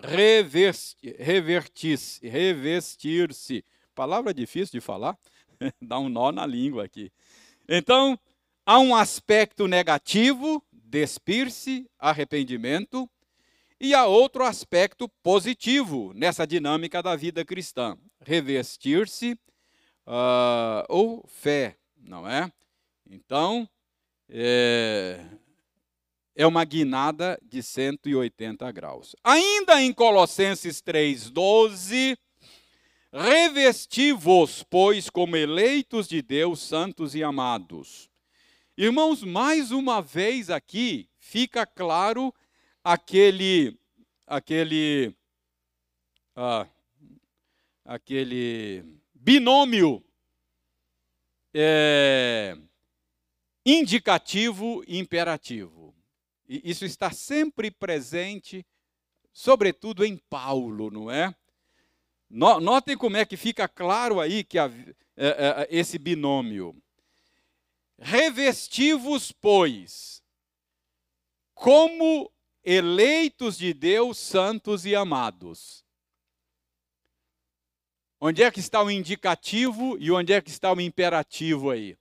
[0.00, 2.18] revestir-se.
[2.28, 3.30] Revestir
[3.94, 5.16] Palavra difícil de falar,
[5.80, 7.12] dá um nó na língua aqui.
[7.68, 8.18] Então,
[8.66, 13.08] há um aspecto negativo, despir-se, arrependimento,
[13.80, 19.32] e há outro aspecto positivo nessa dinâmica da vida cristã, revestir-se
[20.06, 22.52] uh, ou fé, não é?
[23.08, 23.66] Então,
[24.28, 25.24] é,
[26.36, 29.16] é uma guinada de 180 graus.
[29.24, 32.18] Ainda em Colossenses 3,12,
[33.12, 38.10] revesti-vos, pois, como eleitos de Deus, santos e amados.
[38.76, 42.32] Irmãos, mais uma vez aqui fica claro
[42.82, 43.78] aquele,
[44.26, 45.14] aquele,
[46.34, 46.66] ah,
[47.84, 50.04] aquele binômio
[51.54, 52.56] é,
[53.64, 55.94] indicativo e imperativo.
[56.48, 58.66] E isso está sempre presente,
[59.32, 61.34] sobretudo em Paulo, não é?
[62.28, 64.70] Notem como é que fica claro aí que a,
[65.16, 66.80] é, é, esse binômio.
[67.98, 70.22] Revestivos, pois,
[71.54, 72.32] como
[72.64, 75.84] eleitos de Deus, santos e amados.
[78.20, 81.96] Onde é que está o indicativo e onde é que está o imperativo aí?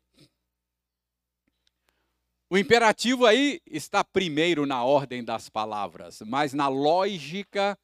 [2.50, 7.78] O imperativo aí está primeiro na ordem das palavras, mas na lógica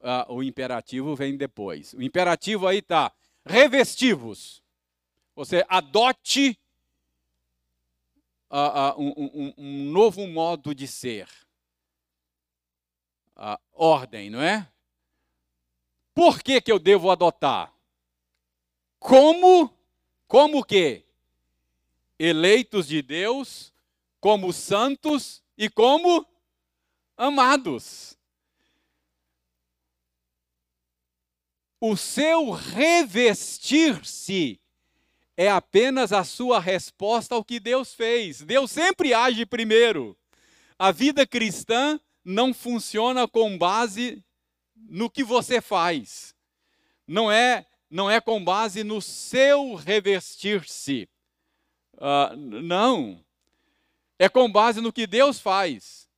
[0.00, 1.94] uh, o imperativo vem depois.
[1.94, 3.12] O imperativo aí está
[3.46, 4.62] revestivos.
[5.36, 6.58] Você adote
[8.50, 11.28] uh, uh, um, um, um, novo modo de ser.
[13.72, 14.68] Ordem, não é?
[16.14, 17.74] Por que, que eu devo adotar?
[18.98, 19.70] Como?
[20.28, 21.04] Como que?
[22.18, 23.72] Eleitos de Deus
[24.20, 26.26] como santos e como
[27.14, 28.16] amados.
[31.78, 34.58] O seu revestir-se
[35.36, 38.40] é apenas a sua resposta ao que Deus fez.
[38.40, 40.16] Deus sempre age primeiro.
[40.78, 44.24] A vida cristã não funciona com base
[44.74, 46.34] no que você faz.
[47.06, 51.08] Não é, não é com base no seu revestir-se.
[51.94, 53.24] Uh, não.
[54.18, 56.08] É com base no que Deus faz.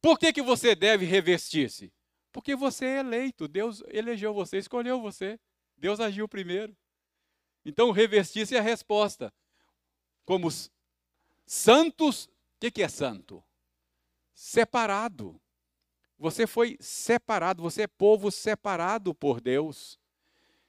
[0.00, 1.92] Por que, que você deve revestir-se?
[2.32, 3.48] Porque você é eleito.
[3.48, 5.40] Deus elegeu você, escolheu você.
[5.76, 6.76] Deus agiu primeiro.
[7.64, 9.32] Então, revestir-se é a resposta.
[10.24, 10.48] Como
[11.44, 13.42] santos, o que, que é santo?
[14.36, 15.40] Separado.
[16.16, 19.98] Você foi separado, você é povo separado por Deus.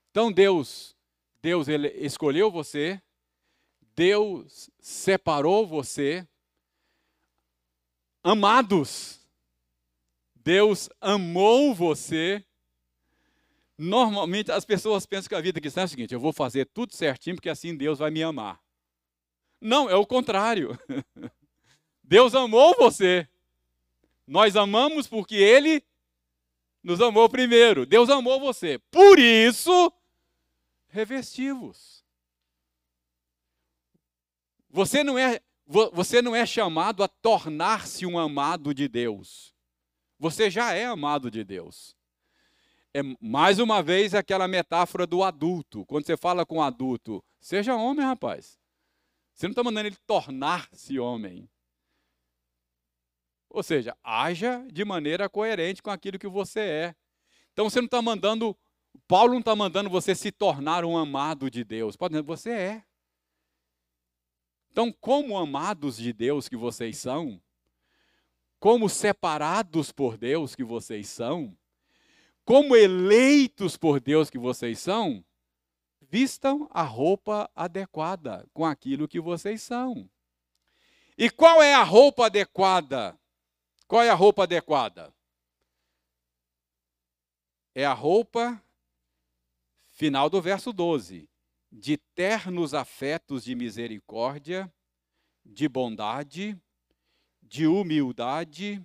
[0.09, 0.95] Então Deus,
[1.41, 2.99] Deus ele escolheu você,
[3.95, 6.28] Deus separou você,
[8.24, 9.22] Amados,
[10.36, 12.43] Deus amou você,
[13.78, 16.95] Normalmente as pessoas pensam que a vida cristã é o seguinte: eu vou fazer tudo
[16.95, 18.59] certinho porque assim Deus vai me amar.
[19.61, 20.78] Não, é o contrário.
[22.03, 23.28] Deus amou você.
[24.28, 25.82] Nós amamos porque Ele
[26.84, 27.86] nos amou primeiro.
[27.86, 28.78] Deus amou você.
[28.91, 29.91] Por isso,
[30.89, 32.03] revestivos.
[34.69, 39.53] Você não é você não é chamado a tornar-se um amado de Deus.
[40.17, 41.93] Você já é amado de Deus.
[42.93, 45.86] É mais uma vez aquela metáfora do adulto.
[45.86, 48.57] Quando você fala com um adulto, seja homem, rapaz.
[49.34, 51.49] Você não está mandando ele tornar-se homem.
[53.50, 56.95] Ou seja, haja de maneira coerente com aquilo que você é.
[57.54, 58.56] Então você não está mandando,
[59.08, 61.95] Paulo não está mandando você se tornar um amado de Deus.
[61.95, 62.84] Pode dizer, você é.
[64.72, 67.41] Então, como amados de Deus que vocês são,
[68.60, 71.58] como separados por Deus que vocês são,
[72.45, 75.26] como eleitos por Deus que vocês são,
[76.10, 80.10] vistam a roupa adequada com aquilo que vocês são.
[81.18, 83.18] E qual é a roupa adequada?
[83.88, 85.13] Qual é a roupa adequada?
[87.73, 88.61] É a roupa,
[89.93, 91.29] final do verso 12,
[91.71, 94.71] de ternos afetos de misericórdia,
[95.45, 96.59] de bondade,
[97.41, 98.83] de humildade,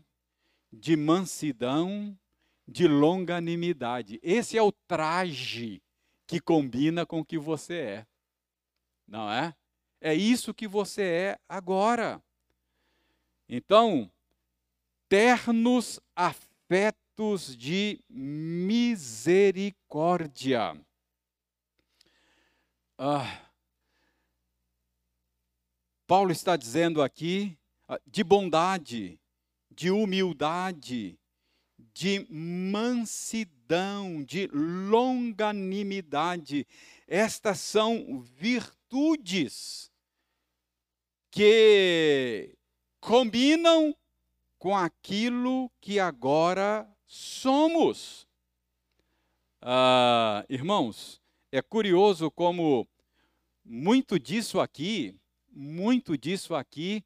[0.73, 2.17] de mansidão,
[2.69, 4.21] de longanimidade.
[4.23, 5.83] Esse é o traje
[6.27, 8.07] que combina com o que você é.
[9.07, 9.55] Não é?
[10.01, 12.23] É isso que você é agora.
[13.49, 14.11] Então,
[15.13, 20.75] ternos afetos de misericórdia.
[22.97, 23.43] Ah,
[26.07, 29.21] Paulo está dizendo aqui ah, de bondade,
[29.71, 31.21] de humildade,
[31.93, 36.67] de mansidão, de longanimidade.
[37.07, 39.93] Estas são virtudes
[41.31, 42.57] que
[42.99, 43.95] combinam
[44.63, 48.29] com aquilo que agora somos.
[49.61, 52.87] Ah, irmãos, é curioso como
[53.65, 55.17] muito disso aqui,
[55.51, 57.05] muito disso aqui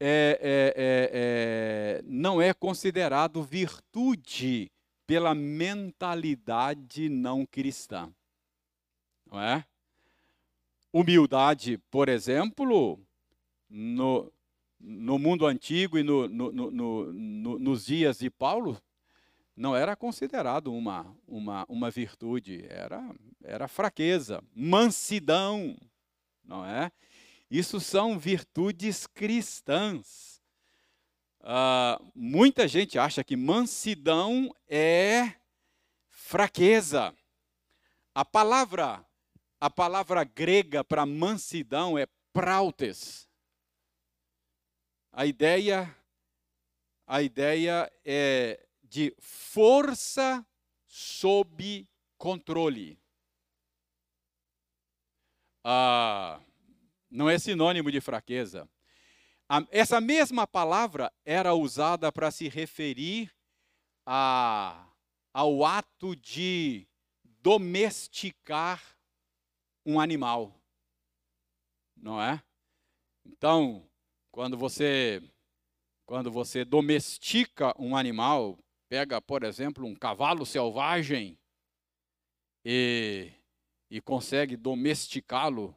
[0.00, 4.68] é, é, é, é, não é considerado virtude
[5.06, 8.12] pela mentalidade não cristã.
[9.30, 9.64] Não é?
[10.92, 12.98] Humildade, por exemplo,
[13.68, 14.32] no,
[14.80, 18.80] no mundo antigo e no, no, no, nos dias de Paulo,
[19.56, 23.14] não era considerado uma, uma, uma virtude, era,
[23.44, 25.76] era fraqueza, mansidão,
[26.42, 26.90] não é?
[27.50, 30.40] Isso são virtudes cristãs.
[31.40, 35.34] Uh, muita gente acha que mansidão é
[36.08, 37.14] fraqueza.
[38.14, 39.04] A palavra,
[39.60, 43.29] a palavra grega para mansidão é prautes.
[45.12, 45.96] A ideia,
[47.06, 50.46] a ideia é de força
[50.86, 52.98] sob controle.
[55.64, 56.40] Ah,
[57.10, 58.68] não é sinônimo de fraqueza.
[59.70, 63.34] Essa mesma palavra era usada para se referir
[64.06, 64.88] a,
[65.34, 66.86] ao ato de
[67.24, 68.96] domesticar
[69.84, 70.54] um animal.
[71.96, 72.40] Não é?
[73.24, 73.89] Então,
[74.30, 75.22] quando você
[76.06, 78.58] quando você domestica um animal,
[78.88, 81.38] pega, por exemplo, um cavalo selvagem
[82.64, 83.30] e,
[83.88, 85.72] e consegue domesticá-lo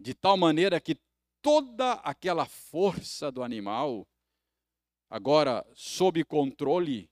[0.00, 0.98] de tal maneira que
[1.40, 4.04] toda aquela força do animal,
[5.08, 7.08] agora sob controle,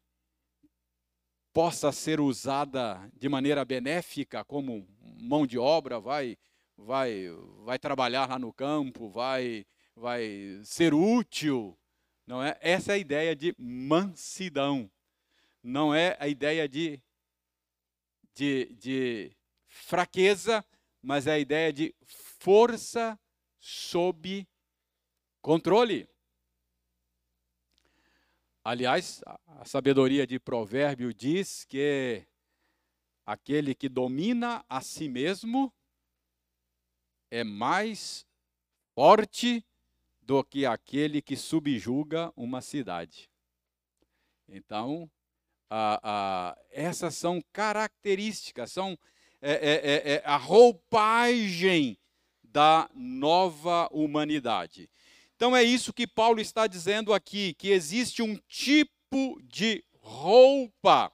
[1.53, 4.85] possa ser usada de maneira benéfica como
[5.21, 6.37] mão de obra, vai
[6.85, 7.29] vai
[7.65, 11.79] vai trabalhar lá no campo, vai vai ser útil,
[12.27, 12.59] não é?
[12.61, 14.91] Essa é a ideia de mansidão.
[15.63, 17.03] Não é a ideia de
[18.35, 19.37] de, de
[19.69, 20.65] fraqueza,
[21.03, 21.95] mas é a ideia de
[22.39, 23.19] força
[23.59, 24.47] sob
[25.41, 26.09] controle.
[28.65, 32.25] Aliás, a sabedoria de provérbio diz que
[33.27, 35.73] aquele que domina a si mesmo
[37.33, 38.27] é mais
[38.95, 39.65] forte
[40.21, 43.31] do que aquele que subjuga uma cidade.
[44.47, 45.11] Então,
[45.71, 48.99] a, a, essas são características, são
[49.41, 51.99] é, é, é, é, a roupagem
[52.45, 54.91] da nova humanidade.
[55.35, 61.11] Então é isso que Paulo está dizendo aqui, que existe um tipo de roupa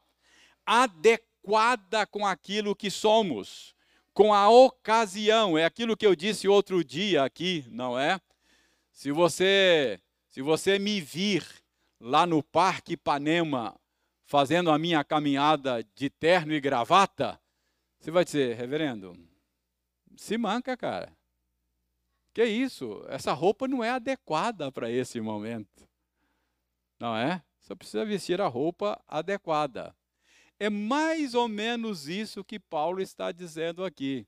[0.67, 3.73] adequada com aquilo que somos,
[4.19, 5.57] com a ocasião.
[5.57, 8.21] É aquilo que eu disse outro dia aqui, não é?
[8.91, 11.47] Se você, se você me vir
[12.01, 13.79] lá no Parque Ipanema
[14.25, 17.41] fazendo a minha caminhada de terno e gravata,
[18.01, 19.17] você vai dizer, reverendo,
[20.17, 21.17] se manca, cara.
[22.35, 23.05] Que isso?
[23.07, 25.89] Essa roupa não é adequada para esse momento.
[26.99, 27.41] Não é?
[27.61, 29.95] Você precisa vestir a roupa adequada.
[30.61, 34.27] É mais ou menos isso que Paulo está dizendo aqui.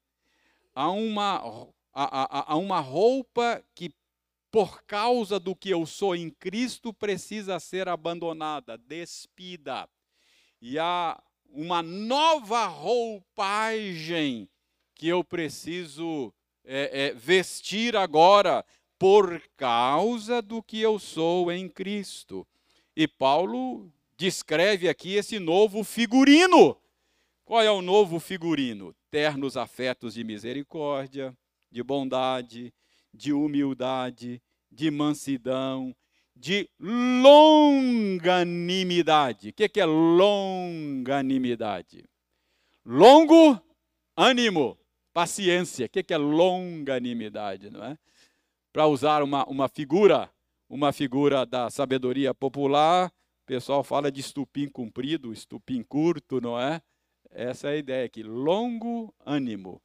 [0.74, 1.42] Há uma,
[1.92, 3.92] há, há uma roupa que,
[4.50, 9.88] por causa do que eu sou em Cristo, precisa ser abandonada, despida.
[10.60, 14.48] E há uma nova roupagem
[14.94, 16.32] que eu preciso
[16.64, 18.64] é, é, vestir agora
[18.98, 22.46] por causa do que eu sou em Cristo.
[22.94, 23.90] E Paulo
[24.20, 26.76] descreve aqui esse novo figurino.
[27.42, 28.94] Qual é o novo figurino?
[29.10, 31.34] Ternos afetos de misericórdia,
[31.70, 32.70] de bondade,
[33.14, 35.96] de humildade, de mansidão,
[36.36, 39.48] de longanimidade.
[39.48, 42.04] O que é longanimidade?
[42.84, 43.58] Longo
[44.14, 44.78] ânimo
[45.14, 45.86] paciência.
[45.86, 47.96] O que é longanimidade, não é?
[48.70, 50.30] Para usar uma, uma figura,
[50.68, 53.10] uma figura da sabedoria popular,
[53.50, 56.80] pessoal fala de estupim comprido, estupim curto, não é?
[57.32, 58.22] Essa é a ideia aqui.
[58.22, 59.82] Longo ânimo.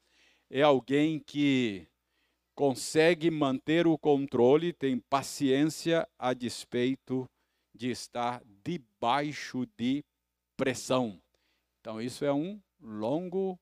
[0.51, 1.87] É alguém que
[2.53, 7.27] consegue manter o controle, tem paciência a despeito
[7.73, 10.05] de estar debaixo de
[10.55, 11.19] pressão.
[11.81, 13.59] Então, isso é um longo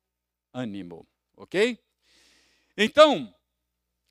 [0.53, 1.07] ânimo.
[1.37, 1.79] Ok?
[2.75, 3.33] Então,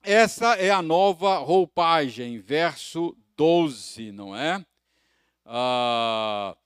[0.03, 4.65] essa é a nova roupagem, verso 12, não é?
[5.45, 6.57] Ah,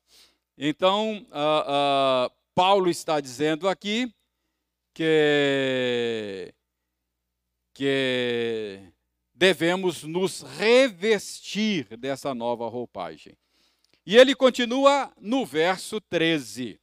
[0.57, 4.13] então, ah, ah, Paulo está dizendo aqui
[4.95, 6.55] que,
[7.75, 8.81] que
[9.35, 13.37] devemos nos revestir dessa nova roupagem.
[14.07, 16.81] E ele continua no verso 13.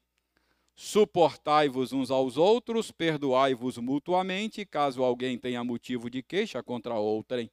[0.76, 7.49] Suportai-vos uns aos outros, perdoai-vos mutuamente, caso alguém tenha motivo de queixa contra outrem.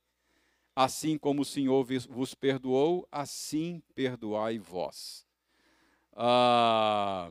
[0.74, 5.26] Assim como o Senhor vos perdoou, assim perdoai vós.
[6.12, 7.30] Ah,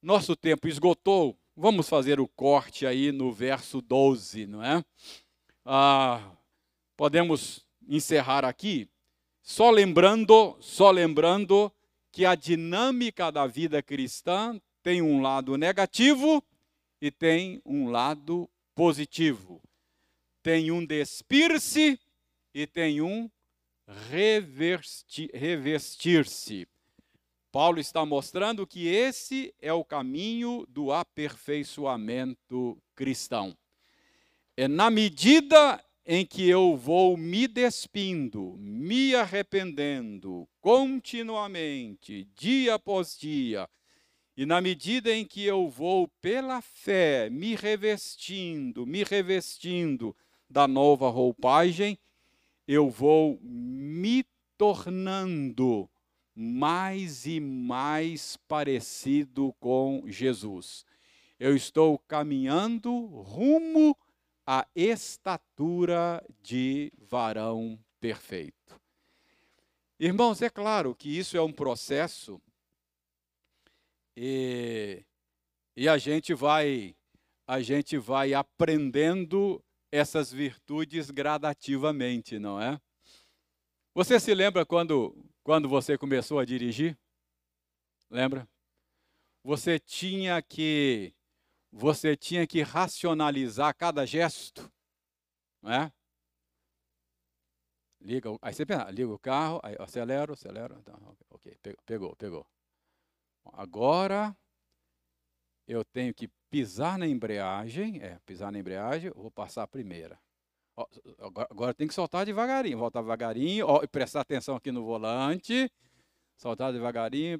[0.00, 1.36] nosso tempo esgotou.
[1.56, 4.84] Vamos fazer o corte aí no verso 12, não é?
[5.64, 6.32] Ah,
[6.96, 8.88] podemos encerrar aqui,
[9.42, 11.72] só lembrando, só lembrando
[12.10, 16.42] que a dinâmica da vida cristã tem um lado negativo
[17.00, 19.62] e tem um lado positivo.
[20.46, 21.98] Tem um despir-se
[22.54, 23.28] e tem um
[25.34, 26.68] revestir-se.
[27.50, 33.58] Paulo está mostrando que esse é o caminho do aperfeiçoamento cristão.
[34.56, 43.68] É na medida em que eu vou me despindo, me arrependendo continuamente, dia após dia,
[44.36, 50.14] e na medida em que eu vou pela fé me revestindo, me revestindo
[50.48, 51.98] da nova roupagem,
[52.66, 54.24] eu vou me
[54.56, 55.88] tornando
[56.34, 60.84] mais e mais parecido com Jesus.
[61.38, 63.96] Eu estou caminhando rumo
[64.46, 68.80] a estatura de varão perfeito.
[69.98, 72.40] Irmãos, é claro que isso é um processo
[74.16, 75.02] e,
[75.74, 76.94] e a gente vai
[77.46, 82.80] a gente vai aprendendo essas virtudes gradativamente, não é?
[83.94, 86.98] Você se lembra quando quando você começou a dirigir?
[88.10, 88.48] Lembra?
[89.44, 91.14] Você tinha que
[91.70, 94.72] você tinha que racionalizar cada gesto,
[95.62, 95.92] não é?
[98.00, 102.46] Liga, aí você pensa, liga o carro, aí acelera, acelera, então, ok, pegou, pegou.
[103.52, 104.36] Agora
[105.66, 110.18] eu tenho que pisar na embreagem, é, pisar na embreagem, vou passar a primeira.
[111.18, 115.70] Agora, agora tem que soltar devagarinho, voltar devagarinho, ó, e prestar atenção aqui no volante,
[116.36, 117.38] soltar devagarinho.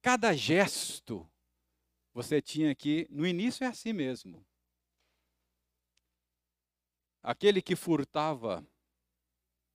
[0.00, 1.28] Cada gesto
[2.14, 4.44] você tinha que, no início é assim mesmo.
[7.22, 8.64] Aquele que furtava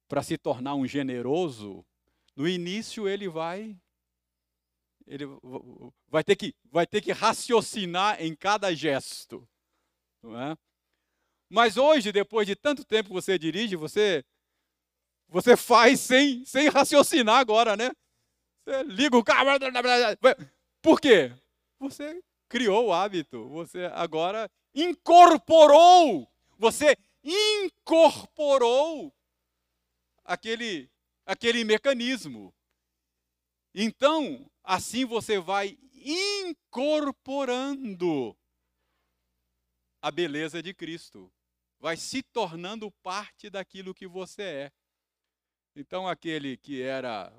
[0.07, 1.85] para se tornar um generoso,
[2.35, 3.77] no início ele vai
[5.07, 5.25] ele
[6.07, 9.47] vai ter que vai ter que raciocinar em cada gesto,
[10.21, 10.57] não é?
[11.49, 14.23] Mas hoje, depois de tanto tempo que você dirige, você
[15.29, 17.91] você faz sem sem raciocinar agora, né?
[18.63, 19.47] Você liga o carro.
[20.81, 21.31] Por quê?
[21.79, 23.47] Você criou o hábito.
[23.49, 26.29] Você agora incorporou.
[26.57, 29.13] Você incorporou
[30.23, 30.89] aquele,
[31.25, 32.53] aquele mecanismo.
[33.79, 38.35] Então, assim você vai incorporando
[40.01, 41.31] a beleza de Cristo,
[41.79, 44.71] vai se tornando parte daquilo que você é.
[45.75, 47.31] Então, aquele que era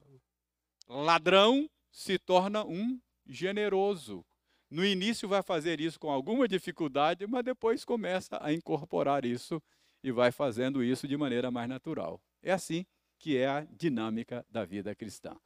[0.87, 4.25] ladrão se torna um generoso.
[4.71, 9.61] No início vai fazer isso com alguma dificuldade, mas depois começa a incorporar isso
[10.05, 12.23] e vai fazendo isso de maneira mais natural.
[12.41, 12.87] É assim
[13.19, 15.37] que é a dinâmica da vida cristã.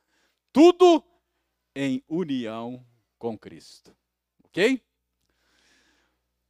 [0.52, 1.02] Tudo
[1.74, 2.84] em união
[3.18, 3.96] com Cristo.
[4.44, 4.82] Ok?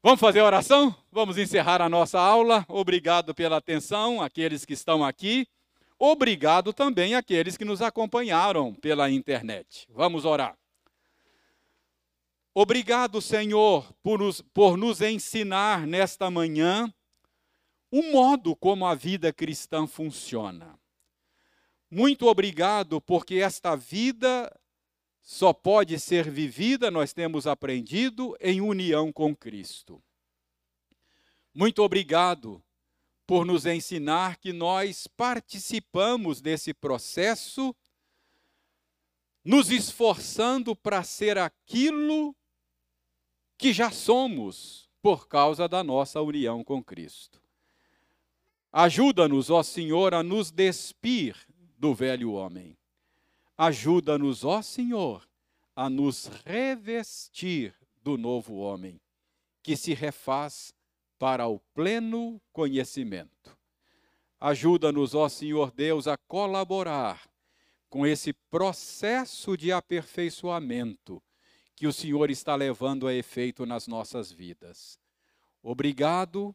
[0.03, 0.93] Vamos fazer a oração?
[1.13, 2.67] Vamos encerrar a nossa aula.
[2.69, 5.47] Obrigado pela atenção, aqueles que estão aqui.
[5.97, 9.87] Obrigado também àqueles que nos acompanharam pela internet.
[9.89, 10.59] Vamos orar.
[12.53, 16.93] Obrigado, Senhor, por nos, por nos ensinar nesta manhã
[17.89, 20.77] o modo como a vida cristã funciona.
[21.95, 24.51] Muito obrigado, porque esta vida
[25.21, 30.03] só pode ser vivida, nós temos aprendido, em união com Cristo.
[31.53, 32.65] Muito obrigado
[33.27, 37.77] por nos ensinar que nós participamos desse processo,
[39.45, 42.35] nos esforçando para ser aquilo
[43.59, 47.39] que já somos por causa da nossa união com Cristo.
[48.73, 51.52] Ajuda-nos, ó Senhor, a nos despir
[51.83, 52.79] do velho homem
[53.59, 55.29] Ajuda-nos, ó Senhor,
[55.77, 59.01] a nos revestir do novo homem,
[59.63, 60.73] que se refaz
[61.19, 63.57] para o pleno conhecimento.
[64.41, 67.29] Ajuda-nos, ó Senhor Deus, a colaborar
[67.91, 71.23] com esse processo de aperfeiçoamento
[71.77, 74.99] que o Senhor está levando a efeito nas nossas vidas.
[75.63, 76.55] Obrigado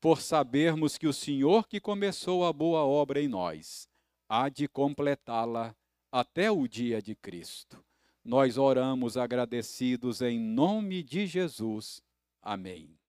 [0.00, 3.91] por sabermos que o Senhor que começou a boa obra em nós
[4.32, 5.76] há de completá-la
[6.10, 7.84] até o dia de Cristo.
[8.24, 12.02] Nós oramos agradecidos em nome de Jesus.
[12.40, 12.98] Amém.